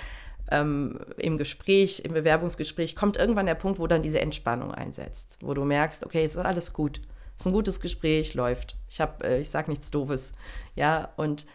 ähm, 0.51 0.99
im 1.17 1.37
Gespräch, 1.37 2.01
im 2.03 2.13
Bewerbungsgespräch, 2.13 2.95
kommt 2.95 3.17
irgendwann 3.17 3.45
der 3.45 3.55
Punkt, 3.55 3.79
wo 3.79 3.87
dann 3.87 4.01
diese 4.01 4.19
Entspannung 4.19 4.73
einsetzt, 4.73 5.37
wo 5.41 5.53
du 5.53 5.63
merkst, 5.63 6.05
okay, 6.05 6.25
es 6.25 6.35
ist 6.35 6.37
alles 6.39 6.73
gut, 6.73 7.01
es 7.35 7.41
ist 7.41 7.45
ein 7.47 7.53
gutes 7.53 7.79
Gespräch, 7.79 8.33
läuft. 8.33 8.77
Ich 8.89 8.99
habe, 8.99 9.23
äh, 9.23 9.41
ich 9.41 9.49
sage 9.49 9.69
nichts 9.69 9.91
Doofes, 9.91 10.33
ja 10.75 11.09
und 11.15 11.45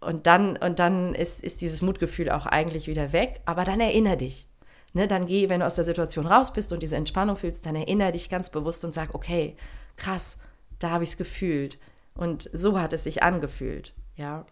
und 0.00 0.26
dann 0.26 0.56
und 0.56 0.78
dann 0.78 1.14
ist, 1.14 1.42
ist 1.42 1.60
dieses 1.60 1.82
Mutgefühl 1.82 2.30
auch 2.30 2.46
eigentlich 2.46 2.86
wieder 2.86 3.12
weg, 3.12 3.40
aber 3.46 3.64
dann 3.64 3.80
erinnere 3.80 4.16
dich. 4.18 4.46
Ne, 4.94 5.06
dann 5.06 5.26
geh, 5.26 5.50
wenn 5.50 5.60
du 5.60 5.66
aus 5.66 5.74
der 5.74 5.84
Situation 5.84 6.26
raus 6.26 6.52
bist 6.52 6.72
und 6.72 6.82
diese 6.82 6.96
Entspannung 6.96 7.36
fühlst, 7.36 7.66
dann 7.66 7.76
erinnere 7.76 8.12
dich 8.12 8.30
ganz 8.30 8.48
bewusst 8.48 8.84
und 8.86 8.94
sag, 8.94 9.14
okay, 9.14 9.54
krass, 9.96 10.38
da 10.78 10.90
habe 10.90 11.04
ich 11.04 11.10
es 11.10 11.16
gefühlt 11.18 11.78
und 12.14 12.48
so 12.54 12.80
hat 12.80 12.94
es 12.94 13.04
sich 13.04 13.22
angefühlt, 13.22 13.92
ja. 14.16 14.46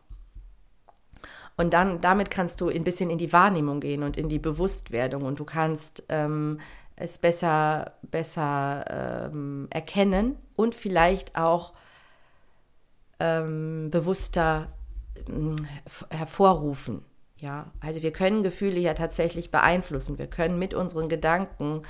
Und 1.57 1.73
dann 1.73 2.03
damit 2.03 2.31
kannst 2.31 2.61
du 2.61 2.69
ein 2.69 2.85
bisschen 2.85 3.09
in 3.09 3.17
die 3.17 3.33
Wahrnehmung 3.33 3.81
gehen 3.81 4.03
und 4.03 4.19
in 4.19 4.29
die 4.29 4.39
Bewusstwerdung 4.39 5.23
und 5.23 5.39
du 5.39 5.45
kannst 5.45 6.05
ähm, 6.11 6.61
es 6.97 7.17
besser, 7.17 7.93
besser 8.03 9.31
ähm, 9.31 9.69
erkennen 9.71 10.37
und 10.55 10.75
vielleicht 10.75 11.37
auch 11.37 11.73
ähm, 13.21 13.91
bewusster 13.91 14.69
hervorrufen. 16.11 17.03
Ja, 17.39 17.71
also 17.81 18.03
wir 18.03 18.13
können 18.13 18.43
Gefühle 18.43 18.81
ja 18.81 18.95
tatsächlich 18.95 19.51
beeinflussen. 19.51 20.19
Wir 20.19 20.27
können 20.27 20.59
mit 20.59 20.73
unseren 20.73 21.09
Gedanken 21.09 21.83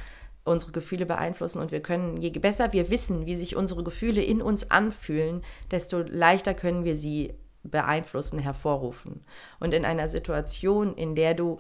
unsere 0.45 0.73
Gefühle 0.73 1.07
beeinflussen 1.07 1.61
und 1.61 1.73
wir 1.73 1.81
können, 1.81 2.17
je 2.17 2.31
besser 2.31 2.73
wir 2.73 2.91
wissen, 2.91 3.27
wie 3.27 3.35
sich 3.35 3.57
unsere 3.57 3.83
Gefühle 3.83 4.23
in 4.23 4.41
uns 4.41 4.71
anfühlen, 4.71 5.43
desto 5.71 5.99
leichter 5.99 6.55
können 6.55 6.85
wir 6.85 6.95
sie 6.95 7.35
beeinflussen, 7.65 8.39
hervorrufen. 8.39 9.23
Und 9.59 9.75
in 9.75 9.85
einer 9.85 10.09
Situation, 10.09 10.95
in 10.95 11.15
der 11.17 11.35
du 11.35 11.59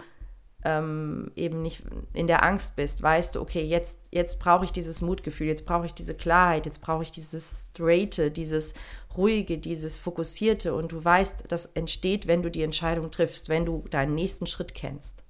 ähm, 0.66 1.30
eben 1.36 1.62
nicht 1.62 1.84
in 2.12 2.26
der 2.26 2.42
Angst 2.42 2.74
bist, 2.74 3.00
weißt 3.00 3.36
du, 3.36 3.40
okay, 3.40 3.62
jetzt, 3.62 4.00
jetzt 4.10 4.40
brauche 4.40 4.64
ich 4.64 4.72
dieses 4.72 5.00
Mutgefühl, 5.00 5.46
jetzt 5.46 5.64
brauche 5.64 5.86
ich 5.86 5.94
diese 5.94 6.14
Klarheit, 6.14 6.66
jetzt 6.66 6.80
brauche 6.80 7.04
ich 7.04 7.12
dieses 7.12 7.68
Straighte, 7.70 8.32
dieses 8.32 8.74
Ruhige, 9.16 9.58
dieses 9.58 9.96
Fokussierte 9.96 10.74
und 10.74 10.90
du 10.90 11.04
weißt, 11.04 11.52
das 11.52 11.66
entsteht, 11.66 12.26
wenn 12.26 12.42
du 12.42 12.50
die 12.50 12.64
Entscheidung 12.64 13.12
triffst, 13.12 13.48
wenn 13.48 13.64
du 13.64 13.84
deinen 13.90 14.16
nächsten 14.16 14.48
Schritt 14.48 14.74
kennst. 14.74 15.22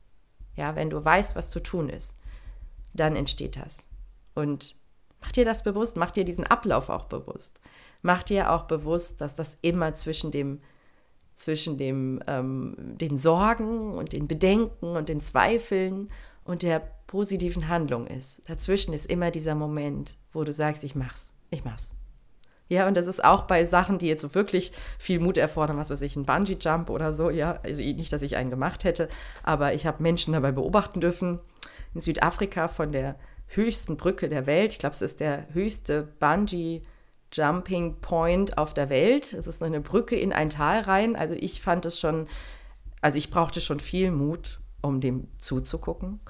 Ja, 0.56 0.74
wenn 0.74 0.88
du 0.88 1.04
weißt, 1.04 1.36
was 1.36 1.50
zu 1.50 1.60
tun 1.60 1.90
ist, 1.90 2.16
dann 2.94 3.14
entsteht 3.14 3.56
das. 3.56 3.88
Und 4.34 4.74
mach 5.20 5.32
dir 5.32 5.44
das 5.44 5.64
bewusst, 5.64 5.98
mach 5.98 6.12
dir 6.12 6.24
diesen 6.24 6.46
Ablauf 6.46 6.88
auch 6.88 7.04
bewusst. 7.04 7.60
Mach 8.00 8.22
dir 8.22 8.52
auch 8.52 8.62
bewusst, 8.62 9.20
dass 9.20 9.34
das 9.34 9.58
immer 9.60 9.94
zwischen 9.94 10.30
dem 10.30 10.62
zwischen 11.36 11.76
dem, 11.76 12.20
ähm, 12.26 12.74
den 12.78 13.18
Sorgen 13.18 13.92
und 13.94 14.12
den 14.12 14.26
Bedenken 14.26 14.96
und 14.96 15.08
den 15.08 15.20
Zweifeln 15.20 16.08
und 16.44 16.62
der 16.62 16.80
positiven 17.06 17.68
Handlung 17.68 18.06
ist. 18.06 18.42
Dazwischen 18.48 18.92
ist 18.94 19.06
immer 19.06 19.30
dieser 19.30 19.54
Moment, 19.54 20.16
wo 20.32 20.44
du 20.44 20.52
sagst, 20.52 20.82
ich 20.82 20.94
mach's, 20.94 21.34
ich 21.50 21.64
mach's. 21.64 21.94
Ja, 22.68 22.88
und 22.88 22.96
das 22.96 23.06
ist 23.06 23.22
auch 23.22 23.42
bei 23.42 23.64
Sachen, 23.64 23.98
die 23.98 24.08
jetzt 24.08 24.22
so 24.22 24.34
wirklich 24.34 24.72
viel 24.98 25.20
Mut 25.20 25.36
erfordern, 25.36 25.76
was 25.76 25.90
weiß 25.90 26.02
ich, 26.02 26.16
ein 26.16 26.24
Bungee-Jump 26.24 26.90
oder 26.90 27.12
so, 27.12 27.30
ja. 27.30 27.60
Also 27.62 27.80
nicht, 27.80 28.12
dass 28.12 28.22
ich 28.22 28.36
einen 28.36 28.50
gemacht 28.50 28.82
hätte, 28.82 29.08
aber 29.44 29.74
ich 29.74 29.86
habe 29.86 30.02
Menschen 30.02 30.32
dabei 30.32 30.50
beobachten 30.50 31.00
dürfen 31.00 31.38
in 31.94 32.00
Südafrika 32.00 32.66
von 32.66 32.90
der 32.90 33.16
höchsten 33.46 33.96
Brücke 33.96 34.28
der 34.28 34.46
Welt. 34.46 34.72
Ich 34.72 34.78
glaube, 34.80 34.94
es 34.94 35.02
ist 35.02 35.20
der 35.20 35.46
höchste 35.52 36.02
Bungee 36.18 36.78
jump 36.78 36.95
Jumping 37.32 37.96
Point 38.00 38.58
auf 38.58 38.74
der 38.74 38.88
Welt. 38.88 39.32
Es 39.32 39.46
ist 39.46 39.62
eine 39.62 39.80
Brücke 39.80 40.16
in 40.16 40.32
ein 40.32 40.50
Tal 40.50 40.80
rein. 40.80 41.16
Also 41.16 41.34
ich 41.34 41.60
fand 41.60 41.86
es 41.86 41.98
schon, 41.98 42.28
also 43.00 43.18
ich 43.18 43.30
brauchte 43.30 43.60
schon 43.60 43.80
viel 43.80 44.10
Mut, 44.10 44.60
um 44.82 45.00
dem 45.00 45.28
zuzugucken. 45.38 46.20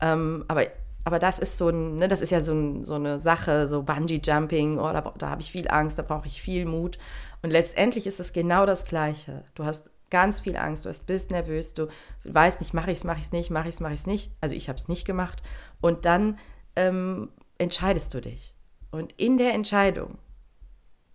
Ähm, 0.00 0.44
aber, 0.48 0.66
aber 1.04 1.18
das 1.18 1.38
ist 1.38 1.58
so 1.58 1.68
ein, 1.68 1.96
ne, 1.96 2.08
das 2.08 2.20
ist 2.20 2.30
ja 2.30 2.40
so, 2.40 2.52
ein, 2.52 2.84
so 2.84 2.94
eine 2.94 3.18
Sache, 3.18 3.68
so 3.68 3.82
Bungee 3.82 4.20
Jumping, 4.22 4.78
oh, 4.78 4.92
da, 4.92 5.12
da 5.16 5.30
habe 5.30 5.42
ich 5.42 5.52
viel 5.52 5.68
Angst, 5.68 5.98
da 5.98 6.02
brauche 6.02 6.26
ich 6.26 6.40
viel 6.40 6.66
Mut. 6.66 6.98
Und 7.42 7.50
letztendlich 7.50 8.06
ist 8.06 8.20
es 8.20 8.32
genau 8.32 8.66
das 8.66 8.84
Gleiche. 8.84 9.44
Du 9.54 9.64
hast 9.64 9.90
ganz 10.10 10.40
viel 10.40 10.56
Angst, 10.56 10.84
du 10.84 10.90
bist 11.06 11.30
nervös, 11.30 11.74
du 11.74 11.88
weißt 12.24 12.60
nicht, 12.60 12.72
mache 12.72 12.90
ich 12.90 12.98
es, 12.98 13.04
mache 13.04 13.18
ich 13.18 13.26
es 13.26 13.32
nicht, 13.32 13.50
mache 13.50 13.68
ich 13.68 13.74
es, 13.74 13.80
mache 13.80 13.94
ich 13.94 14.00
es 14.00 14.06
nicht. 14.06 14.32
Also 14.40 14.54
ich 14.54 14.68
habe 14.68 14.78
es 14.78 14.88
nicht 14.88 15.04
gemacht. 15.04 15.42
Und 15.80 16.04
dann 16.04 16.38
ähm, 16.76 17.30
entscheidest 17.58 18.14
du 18.14 18.20
dich. 18.20 18.54
Und 18.90 19.12
in 19.18 19.36
der 19.36 19.52
Entscheidung 19.52 20.18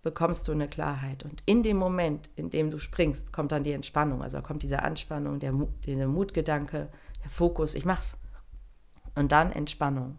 bekommst 0.04 0.46
du 0.46 0.52
eine 0.52 0.68
Klarheit. 0.68 1.24
Und 1.24 1.42
in 1.46 1.62
dem 1.62 1.78
Moment, 1.78 2.30
in 2.36 2.50
dem 2.50 2.70
du 2.70 2.78
springst, 2.78 3.32
kommt 3.32 3.50
dann 3.50 3.64
die 3.64 3.72
Entspannung. 3.72 4.22
Also 4.22 4.40
kommt 4.42 4.62
diese 4.62 4.82
Anspannung, 4.82 5.40
der, 5.40 5.50
Mut, 5.50 5.70
der 5.86 6.06
Mutgedanke, 6.06 6.88
der 7.24 7.30
Fokus, 7.30 7.74
ich 7.74 7.84
mach's. 7.84 8.18
Und 9.16 9.32
dann 9.32 9.50
Entspannung. 9.50 10.18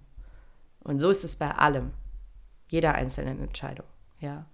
Und 0.84 1.00
so 1.00 1.10
ist 1.10 1.24
es 1.24 1.36
bei 1.36 1.52
allem. 1.52 1.92
Jeder 2.68 2.96
einzelnen 2.96 3.40
Entscheidung. 3.40 3.86
Ja. 4.20 4.46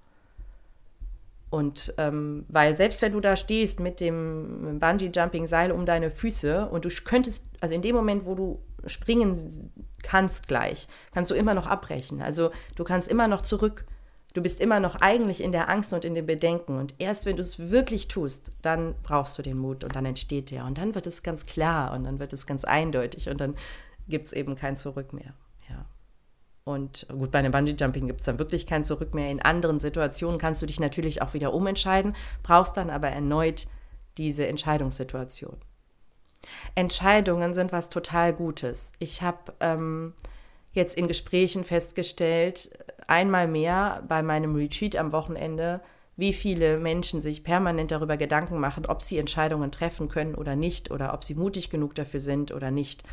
Und 1.50 1.94
ähm, 1.98 2.46
weil 2.50 2.76
selbst 2.76 3.02
wenn 3.02 3.14
du 3.14 3.22
da 3.22 3.36
stehst 3.36 3.80
mit 3.80 4.00
dem 4.00 4.80
Bungee-Jumping-Seil 4.80 5.72
um 5.72 5.86
deine 5.86 6.12
Füße 6.12 6.68
und 6.68 6.86
du 6.86 6.90
könntest, 7.04 7.46
also 7.62 7.74
in 7.74 7.82
dem 7.82 7.96
Moment, 7.96 8.26
wo 8.26 8.36
du 8.36 8.62
springen 8.86 9.38
kannst 10.04 10.48
gleich, 10.48 10.88
kannst 11.14 11.32
du 11.32 11.36
immer 11.36 11.54
noch 11.54 11.68
abbrechen. 11.68 12.22
Also 12.22 12.52
du 12.76 12.84
kannst 12.84 13.08
immer 13.08 13.28
noch 13.28 13.42
zurück 13.42 13.86
Du 14.34 14.42
bist 14.42 14.62
immer 14.62 14.80
noch 14.80 14.96
eigentlich 14.96 15.42
in 15.42 15.52
der 15.52 15.70
Angst 15.70 15.92
und 15.94 16.06
in 16.06 16.16
dem 16.16 16.26
Bedenken. 16.26 16.78
Und 16.78 16.94
erst 17.00 17.26
wenn 17.26 17.36
du 17.36 17.42
es 17.42 17.60
wirklich 17.60 18.08
tust, 18.08 18.52
dann 18.62 18.96
brauchst 19.04 19.38
du 19.38 19.42
den 19.42 19.58
Mut 19.58 19.84
und 19.84 19.96
dann 19.96 20.06
entsteht 20.06 20.52
der. 20.52 20.66
Und 20.66 20.78
dann 20.78 20.96
wird 20.96 21.06
es 21.08 21.24
ganz 21.24 21.46
klar 21.46 21.94
und 21.94 22.06
dann 22.06 22.20
wird 22.20 22.32
es 22.32 22.46
ganz 22.46 22.64
eindeutig 22.64 23.30
und 23.30 23.42
dann 23.42 23.56
gibt 24.08 24.28
es 24.28 24.34
eben 24.34 24.56
kein 24.56 24.78
Zurück 24.78 25.12
mehr. 25.12 25.34
Ja. 25.70 25.86
Und 26.64 27.08
gut, 27.10 27.32
bei 27.32 27.40
einem 27.40 27.52
Bungee-Jumping 27.52 28.08
gibt 28.08 28.22
es 28.22 28.26
dann 28.26 28.40
wirklich 28.40 28.66
kein 28.66 28.84
Zurück 28.84 29.14
mehr. 29.14 29.30
In 29.30 29.42
anderen 29.42 29.80
Situationen 29.80 30.40
kannst 30.40 30.62
du 30.62 30.66
dich 30.66 30.80
natürlich 30.80 31.22
auch 31.22 31.34
wieder 31.34 31.54
umentscheiden, 31.54 32.16
brauchst 32.44 32.78
dann 32.78 32.90
aber 32.90 33.10
erneut 33.10 33.68
diese 34.18 34.48
Entscheidungssituation. 34.48 35.58
Entscheidungen 36.76 37.54
sind 37.54 37.72
was 37.72 37.90
total 37.90 38.34
Gutes. 38.34 38.94
Ich 39.00 39.22
habe 39.22 39.54
ähm, 39.60 40.14
jetzt 40.74 40.98
in 40.98 41.08
Gesprächen 41.08 41.64
festgestellt, 41.64 42.72
einmal 43.12 43.48
mehr 43.48 44.04
bei 44.08 44.24
meinem 44.24 44.56
Retreat 44.56 44.96
am 44.96 45.12
Wochenende, 45.12 45.82
wie 46.16 46.32
viele 46.32 46.80
Menschen 46.80 47.22
sich 47.22 47.44
permanent 47.44 47.92
darüber 47.92 48.16
Gedanken 48.16 48.58
machen, 48.58 48.86
ob 48.86 49.02
sie 49.02 49.18
Entscheidungen 49.18 49.72
treffen 49.72 50.08
können 50.08 50.34
oder 50.34 50.56
nicht 50.56 50.92
oder 50.92 51.14
ob 51.14 51.24
sie 51.24 51.36
mutig 51.36 51.70
genug 51.70 51.94
dafür 51.94 52.22
sind 52.22 52.52
oder 52.52 52.72
nicht. 52.72 53.04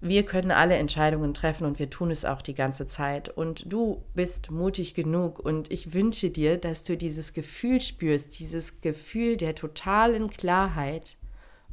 Wir 0.00 0.24
können 0.24 0.50
alle 0.50 0.74
Entscheidungen 0.74 1.34
treffen 1.34 1.66
und 1.66 1.78
wir 1.78 1.88
tun 1.88 2.10
es 2.10 2.24
auch 2.24 2.42
die 2.42 2.54
ganze 2.54 2.86
Zeit. 2.86 3.28
Und 3.28 3.70
du 3.70 4.02
bist 4.14 4.50
mutig 4.50 4.94
genug 4.94 5.38
und 5.38 5.70
ich 5.70 5.92
wünsche 5.92 6.30
dir, 6.30 6.56
dass 6.56 6.82
du 6.82 6.96
dieses 6.96 7.32
Gefühl 7.32 7.80
spürst, 7.80 8.38
dieses 8.40 8.80
Gefühl 8.80 9.36
der 9.36 9.54
totalen 9.54 10.30
Klarheit 10.30 11.16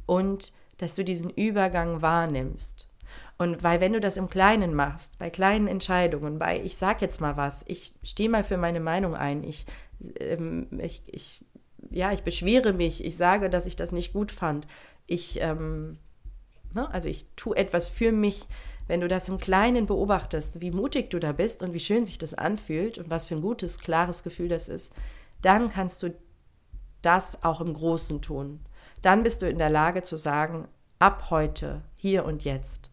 und 0.06 0.52
dass 0.76 0.94
du 0.94 1.04
diesen 1.04 1.30
Übergang 1.30 2.02
wahrnimmst. 2.02 2.87
Und 3.38 3.62
weil 3.62 3.80
wenn 3.80 3.92
du 3.92 4.00
das 4.00 4.16
im 4.16 4.28
Kleinen 4.28 4.74
machst, 4.74 5.18
bei 5.18 5.30
kleinen 5.30 5.68
Entscheidungen, 5.68 6.40
bei 6.40 6.60
ich 6.60 6.76
sag 6.76 7.00
jetzt 7.00 7.20
mal 7.20 7.36
was, 7.36 7.64
ich 7.68 7.94
stehe 8.02 8.28
mal 8.28 8.42
für 8.42 8.56
meine 8.56 8.80
Meinung 8.80 9.14
ein, 9.14 9.44
ich, 9.44 9.64
ähm, 10.18 10.66
ich, 10.80 11.02
ich, 11.06 11.44
ja, 11.90 12.10
ich 12.10 12.22
beschwere 12.22 12.72
mich, 12.72 13.04
ich 13.04 13.16
sage, 13.16 13.48
dass 13.48 13.66
ich 13.66 13.76
das 13.76 13.92
nicht 13.92 14.12
gut 14.12 14.32
fand, 14.32 14.66
ich, 15.06 15.40
ähm, 15.40 15.98
ne, 16.74 16.92
also 16.92 17.08
ich 17.08 17.26
tue 17.36 17.56
etwas 17.56 17.88
für 17.88 18.10
mich, 18.10 18.46
wenn 18.88 19.00
du 19.00 19.06
das 19.06 19.28
im 19.28 19.38
Kleinen 19.38 19.86
beobachtest, 19.86 20.60
wie 20.60 20.72
mutig 20.72 21.10
du 21.10 21.20
da 21.20 21.30
bist 21.30 21.62
und 21.62 21.72
wie 21.74 21.80
schön 21.80 22.06
sich 22.06 22.18
das 22.18 22.34
anfühlt 22.34 22.98
und 22.98 23.08
was 23.08 23.26
für 23.26 23.36
ein 23.36 23.42
gutes, 23.42 23.78
klares 23.78 24.24
Gefühl 24.24 24.48
das 24.48 24.68
ist, 24.68 24.92
dann 25.42 25.70
kannst 25.70 26.02
du 26.02 26.12
das 27.02 27.44
auch 27.44 27.60
im 27.60 27.72
Großen 27.72 28.20
tun. 28.20 28.60
Dann 29.02 29.22
bist 29.22 29.42
du 29.42 29.48
in 29.48 29.58
der 29.58 29.70
Lage 29.70 30.02
zu 30.02 30.16
sagen, 30.16 30.66
ab 30.98 31.30
heute, 31.30 31.82
hier 31.96 32.24
und 32.24 32.44
jetzt, 32.44 32.90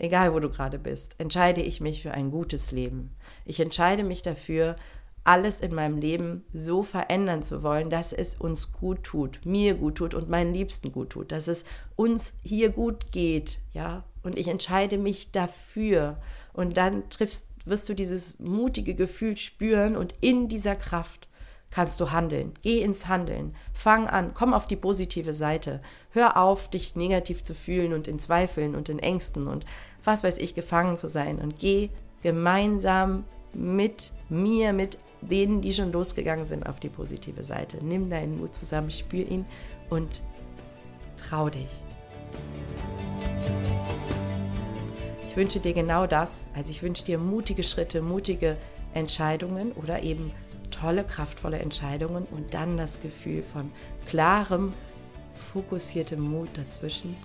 egal 0.00 0.34
wo 0.34 0.40
du 0.40 0.50
gerade 0.50 0.78
bist, 0.78 1.14
entscheide 1.18 1.62
ich 1.62 1.80
mich 1.80 2.02
für 2.02 2.12
ein 2.12 2.30
gutes 2.30 2.72
Leben. 2.72 3.14
Ich 3.44 3.60
entscheide 3.60 4.02
mich 4.02 4.22
dafür, 4.22 4.76
alles 5.24 5.60
in 5.60 5.74
meinem 5.74 5.98
Leben 5.98 6.44
so 6.52 6.82
verändern 6.82 7.42
zu 7.42 7.62
wollen, 7.62 7.90
dass 7.90 8.12
es 8.12 8.34
uns 8.34 8.72
gut 8.72 9.02
tut, 9.02 9.40
mir 9.44 9.74
gut 9.74 9.96
tut 9.96 10.14
und 10.14 10.30
meinen 10.30 10.54
Liebsten 10.54 10.92
gut 10.92 11.10
tut, 11.10 11.30
dass 11.30 11.46
es 11.46 11.64
uns 11.94 12.34
hier 12.42 12.70
gut 12.70 13.12
geht, 13.12 13.58
ja. 13.72 14.04
Und 14.22 14.38
ich 14.38 14.48
entscheide 14.48 14.98
mich 14.98 15.30
dafür. 15.32 16.18
Und 16.52 16.76
dann 16.76 17.08
triffst, 17.08 17.48
wirst 17.64 17.88
du 17.88 17.94
dieses 17.94 18.38
mutige 18.38 18.94
Gefühl 18.94 19.36
spüren 19.36 19.96
und 19.96 20.14
in 20.20 20.48
dieser 20.48 20.76
Kraft 20.76 21.28
kannst 21.70 22.00
du 22.00 22.10
handeln. 22.10 22.52
Geh 22.62 22.82
ins 22.82 23.08
Handeln. 23.08 23.54
Fang 23.72 24.08
an. 24.08 24.34
Komm 24.34 24.52
auf 24.52 24.66
die 24.66 24.76
positive 24.76 25.32
Seite. 25.32 25.80
Hör 26.10 26.36
auf, 26.36 26.68
dich 26.68 26.96
negativ 26.96 27.44
zu 27.44 27.54
fühlen 27.54 27.92
und 27.92 28.08
in 28.08 28.18
Zweifeln 28.18 28.74
und 28.74 28.88
in 28.88 28.98
Ängsten 28.98 29.46
und 29.46 29.64
was 30.04 30.24
weiß 30.24 30.38
ich, 30.38 30.54
gefangen 30.54 30.96
zu 30.96 31.08
sein. 31.08 31.38
Und 31.38 31.58
geh 31.58 31.90
gemeinsam 32.22 33.24
mit 33.52 34.12
mir, 34.28 34.72
mit 34.72 34.98
denen, 35.20 35.60
die 35.60 35.72
schon 35.72 35.92
losgegangen 35.92 36.44
sind, 36.44 36.66
auf 36.66 36.80
die 36.80 36.88
positive 36.88 37.42
Seite. 37.42 37.78
Nimm 37.84 38.10
deinen 38.10 38.38
Mut 38.38 38.54
zusammen, 38.54 38.90
spür 38.90 39.26
ihn 39.28 39.44
und 39.90 40.22
trau 41.16 41.48
dich. 41.50 41.82
Ich 45.28 45.36
wünsche 45.36 45.60
dir 45.60 45.74
genau 45.74 46.06
das. 46.06 46.46
Also 46.54 46.70
ich 46.70 46.82
wünsche 46.82 47.04
dir 47.04 47.18
mutige 47.18 47.62
Schritte, 47.62 48.02
mutige 48.02 48.56
Entscheidungen 48.94 49.72
oder 49.72 50.02
eben 50.02 50.32
tolle, 50.70 51.04
kraftvolle 51.04 51.58
Entscheidungen 51.58 52.26
und 52.30 52.54
dann 52.54 52.76
das 52.76 53.00
Gefühl 53.00 53.42
von 53.42 53.70
klarem, 54.08 54.72
fokussiertem 55.52 56.20
Mut 56.20 56.48
dazwischen 56.54 57.16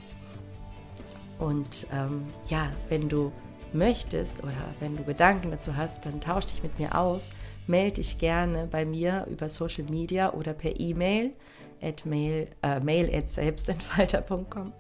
und 1.39 1.87
ähm, 1.93 2.25
ja, 2.47 2.71
wenn 2.89 3.09
du 3.09 3.31
möchtest 3.73 4.41
oder 4.41 4.53
wenn 4.79 4.95
du 4.95 5.03
Gedanken 5.03 5.51
dazu 5.51 5.75
hast, 5.75 6.05
dann 6.05 6.21
tausch 6.21 6.45
dich 6.45 6.63
mit 6.63 6.79
mir 6.79 6.97
aus. 6.97 7.31
Melde 7.67 7.95
dich 7.95 8.17
gerne 8.17 8.67
bei 8.67 8.85
mir 8.85 9.27
über 9.29 9.49
Social 9.49 9.83
Media 9.85 10.33
oder 10.33 10.53
per 10.53 10.79
E-Mail 10.79 11.33
at 11.81 12.05
mail, 12.05 12.47
äh, 12.63 12.79
mail 12.79 13.13
at 13.13 13.29
selbstentfalter.com 13.29 14.73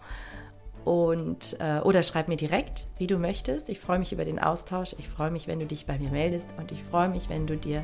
und 0.85 1.57
äh, 1.59 1.79
oder 1.79 2.03
schreib 2.03 2.27
mir 2.27 2.37
direkt, 2.37 2.87
wie 2.97 3.07
du 3.07 3.17
möchtest. 3.17 3.69
Ich 3.69 3.79
freue 3.79 3.99
mich 3.99 4.13
über 4.13 4.23
den 4.23 4.39
Austausch. 4.39 4.95
Ich 4.99 5.09
freue 5.09 5.31
mich, 5.31 5.47
wenn 5.47 5.59
du 5.59 5.65
dich 5.65 5.85
bei 5.85 5.97
mir 5.97 6.11
meldest 6.11 6.49
und 6.57 6.71
ich 6.71 6.83
freue 6.83 7.09
mich, 7.09 7.27
wenn 7.27 7.47
du 7.47 7.57
dir 7.57 7.83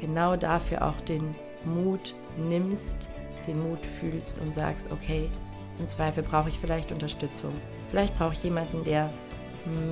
genau 0.00 0.36
dafür 0.36 0.86
auch 0.86 1.00
den 1.02 1.34
Mut 1.64 2.14
nimmst, 2.38 3.10
den 3.46 3.60
Mut 3.68 3.84
fühlst 4.00 4.38
und 4.38 4.54
sagst, 4.54 4.90
okay, 4.92 5.28
im 5.78 5.88
Zweifel 5.88 6.22
brauche 6.22 6.48
ich 6.48 6.58
vielleicht 6.58 6.92
Unterstützung. 6.92 7.52
Vielleicht 7.92 8.16
brauche 8.16 8.32
ich 8.32 8.42
jemanden, 8.42 8.82
der 8.84 9.10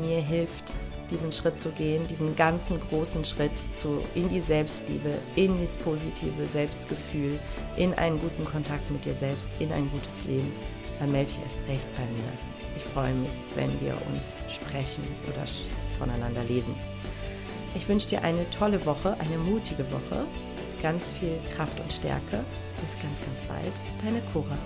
mir 0.00 0.22
hilft, 0.22 0.72
diesen 1.10 1.32
Schritt 1.32 1.58
zu 1.58 1.68
gehen, 1.68 2.06
diesen 2.06 2.34
ganzen 2.34 2.80
großen 2.80 3.26
Schritt 3.26 3.58
zu, 3.58 4.02
in 4.14 4.30
die 4.30 4.40
Selbstliebe, 4.40 5.18
in 5.36 5.60
das 5.60 5.76
positive 5.76 6.48
Selbstgefühl, 6.48 7.38
in 7.76 7.92
einen 7.92 8.18
guten 8.18 8.46
Kontakt 8.46 8.90
mit 8.90 9.04
dir 9.04 9.12
selbst, 9.12 9.50
in 9.58 9.70
ein 9.70 9.90
gutes 9.90 10.24
Leben. 10.24 10.50
dann 10.98 11.12
melde 11.12 11.30
dich 11.30 11.42
erst 11.42 11.58
recht 11.68 11.86
bei 11.94 12.04
mir. 12.04 12.32
Ich 12.74 12.84
freue 12.94 13.12
mich, 13.12 13.30
wenn 13.54 13.78
wir 13.82 13.94
uns 14.14 14.38
sprechen 14.48 15.04
oder 15.26 15.44
voneinander 15.98 16.44
lesen. 16.44 16.74
Ich 17.74 17.86
wünsche 17.86 18.08
dir 18.08 18.22
eine 18.22 18.48
tolle 18.48 18.84
Woche, 18.86 19.14
eine 19.20 19.36
mutige 19.36 19.84
Woche, 19.92 20.24
ganz 20.80 21.12
viel 21.12 21.38
Kraft 21.54 21.78
und 21.78 21.92
Stärke. 21.92 22.44
Bis 22.80 22.96
ganz, 22.98 23.20
ganz 23.20 23.42
bald. 23.42 23.82
Deine 24.02 24.22
Cora. 24.32 24.56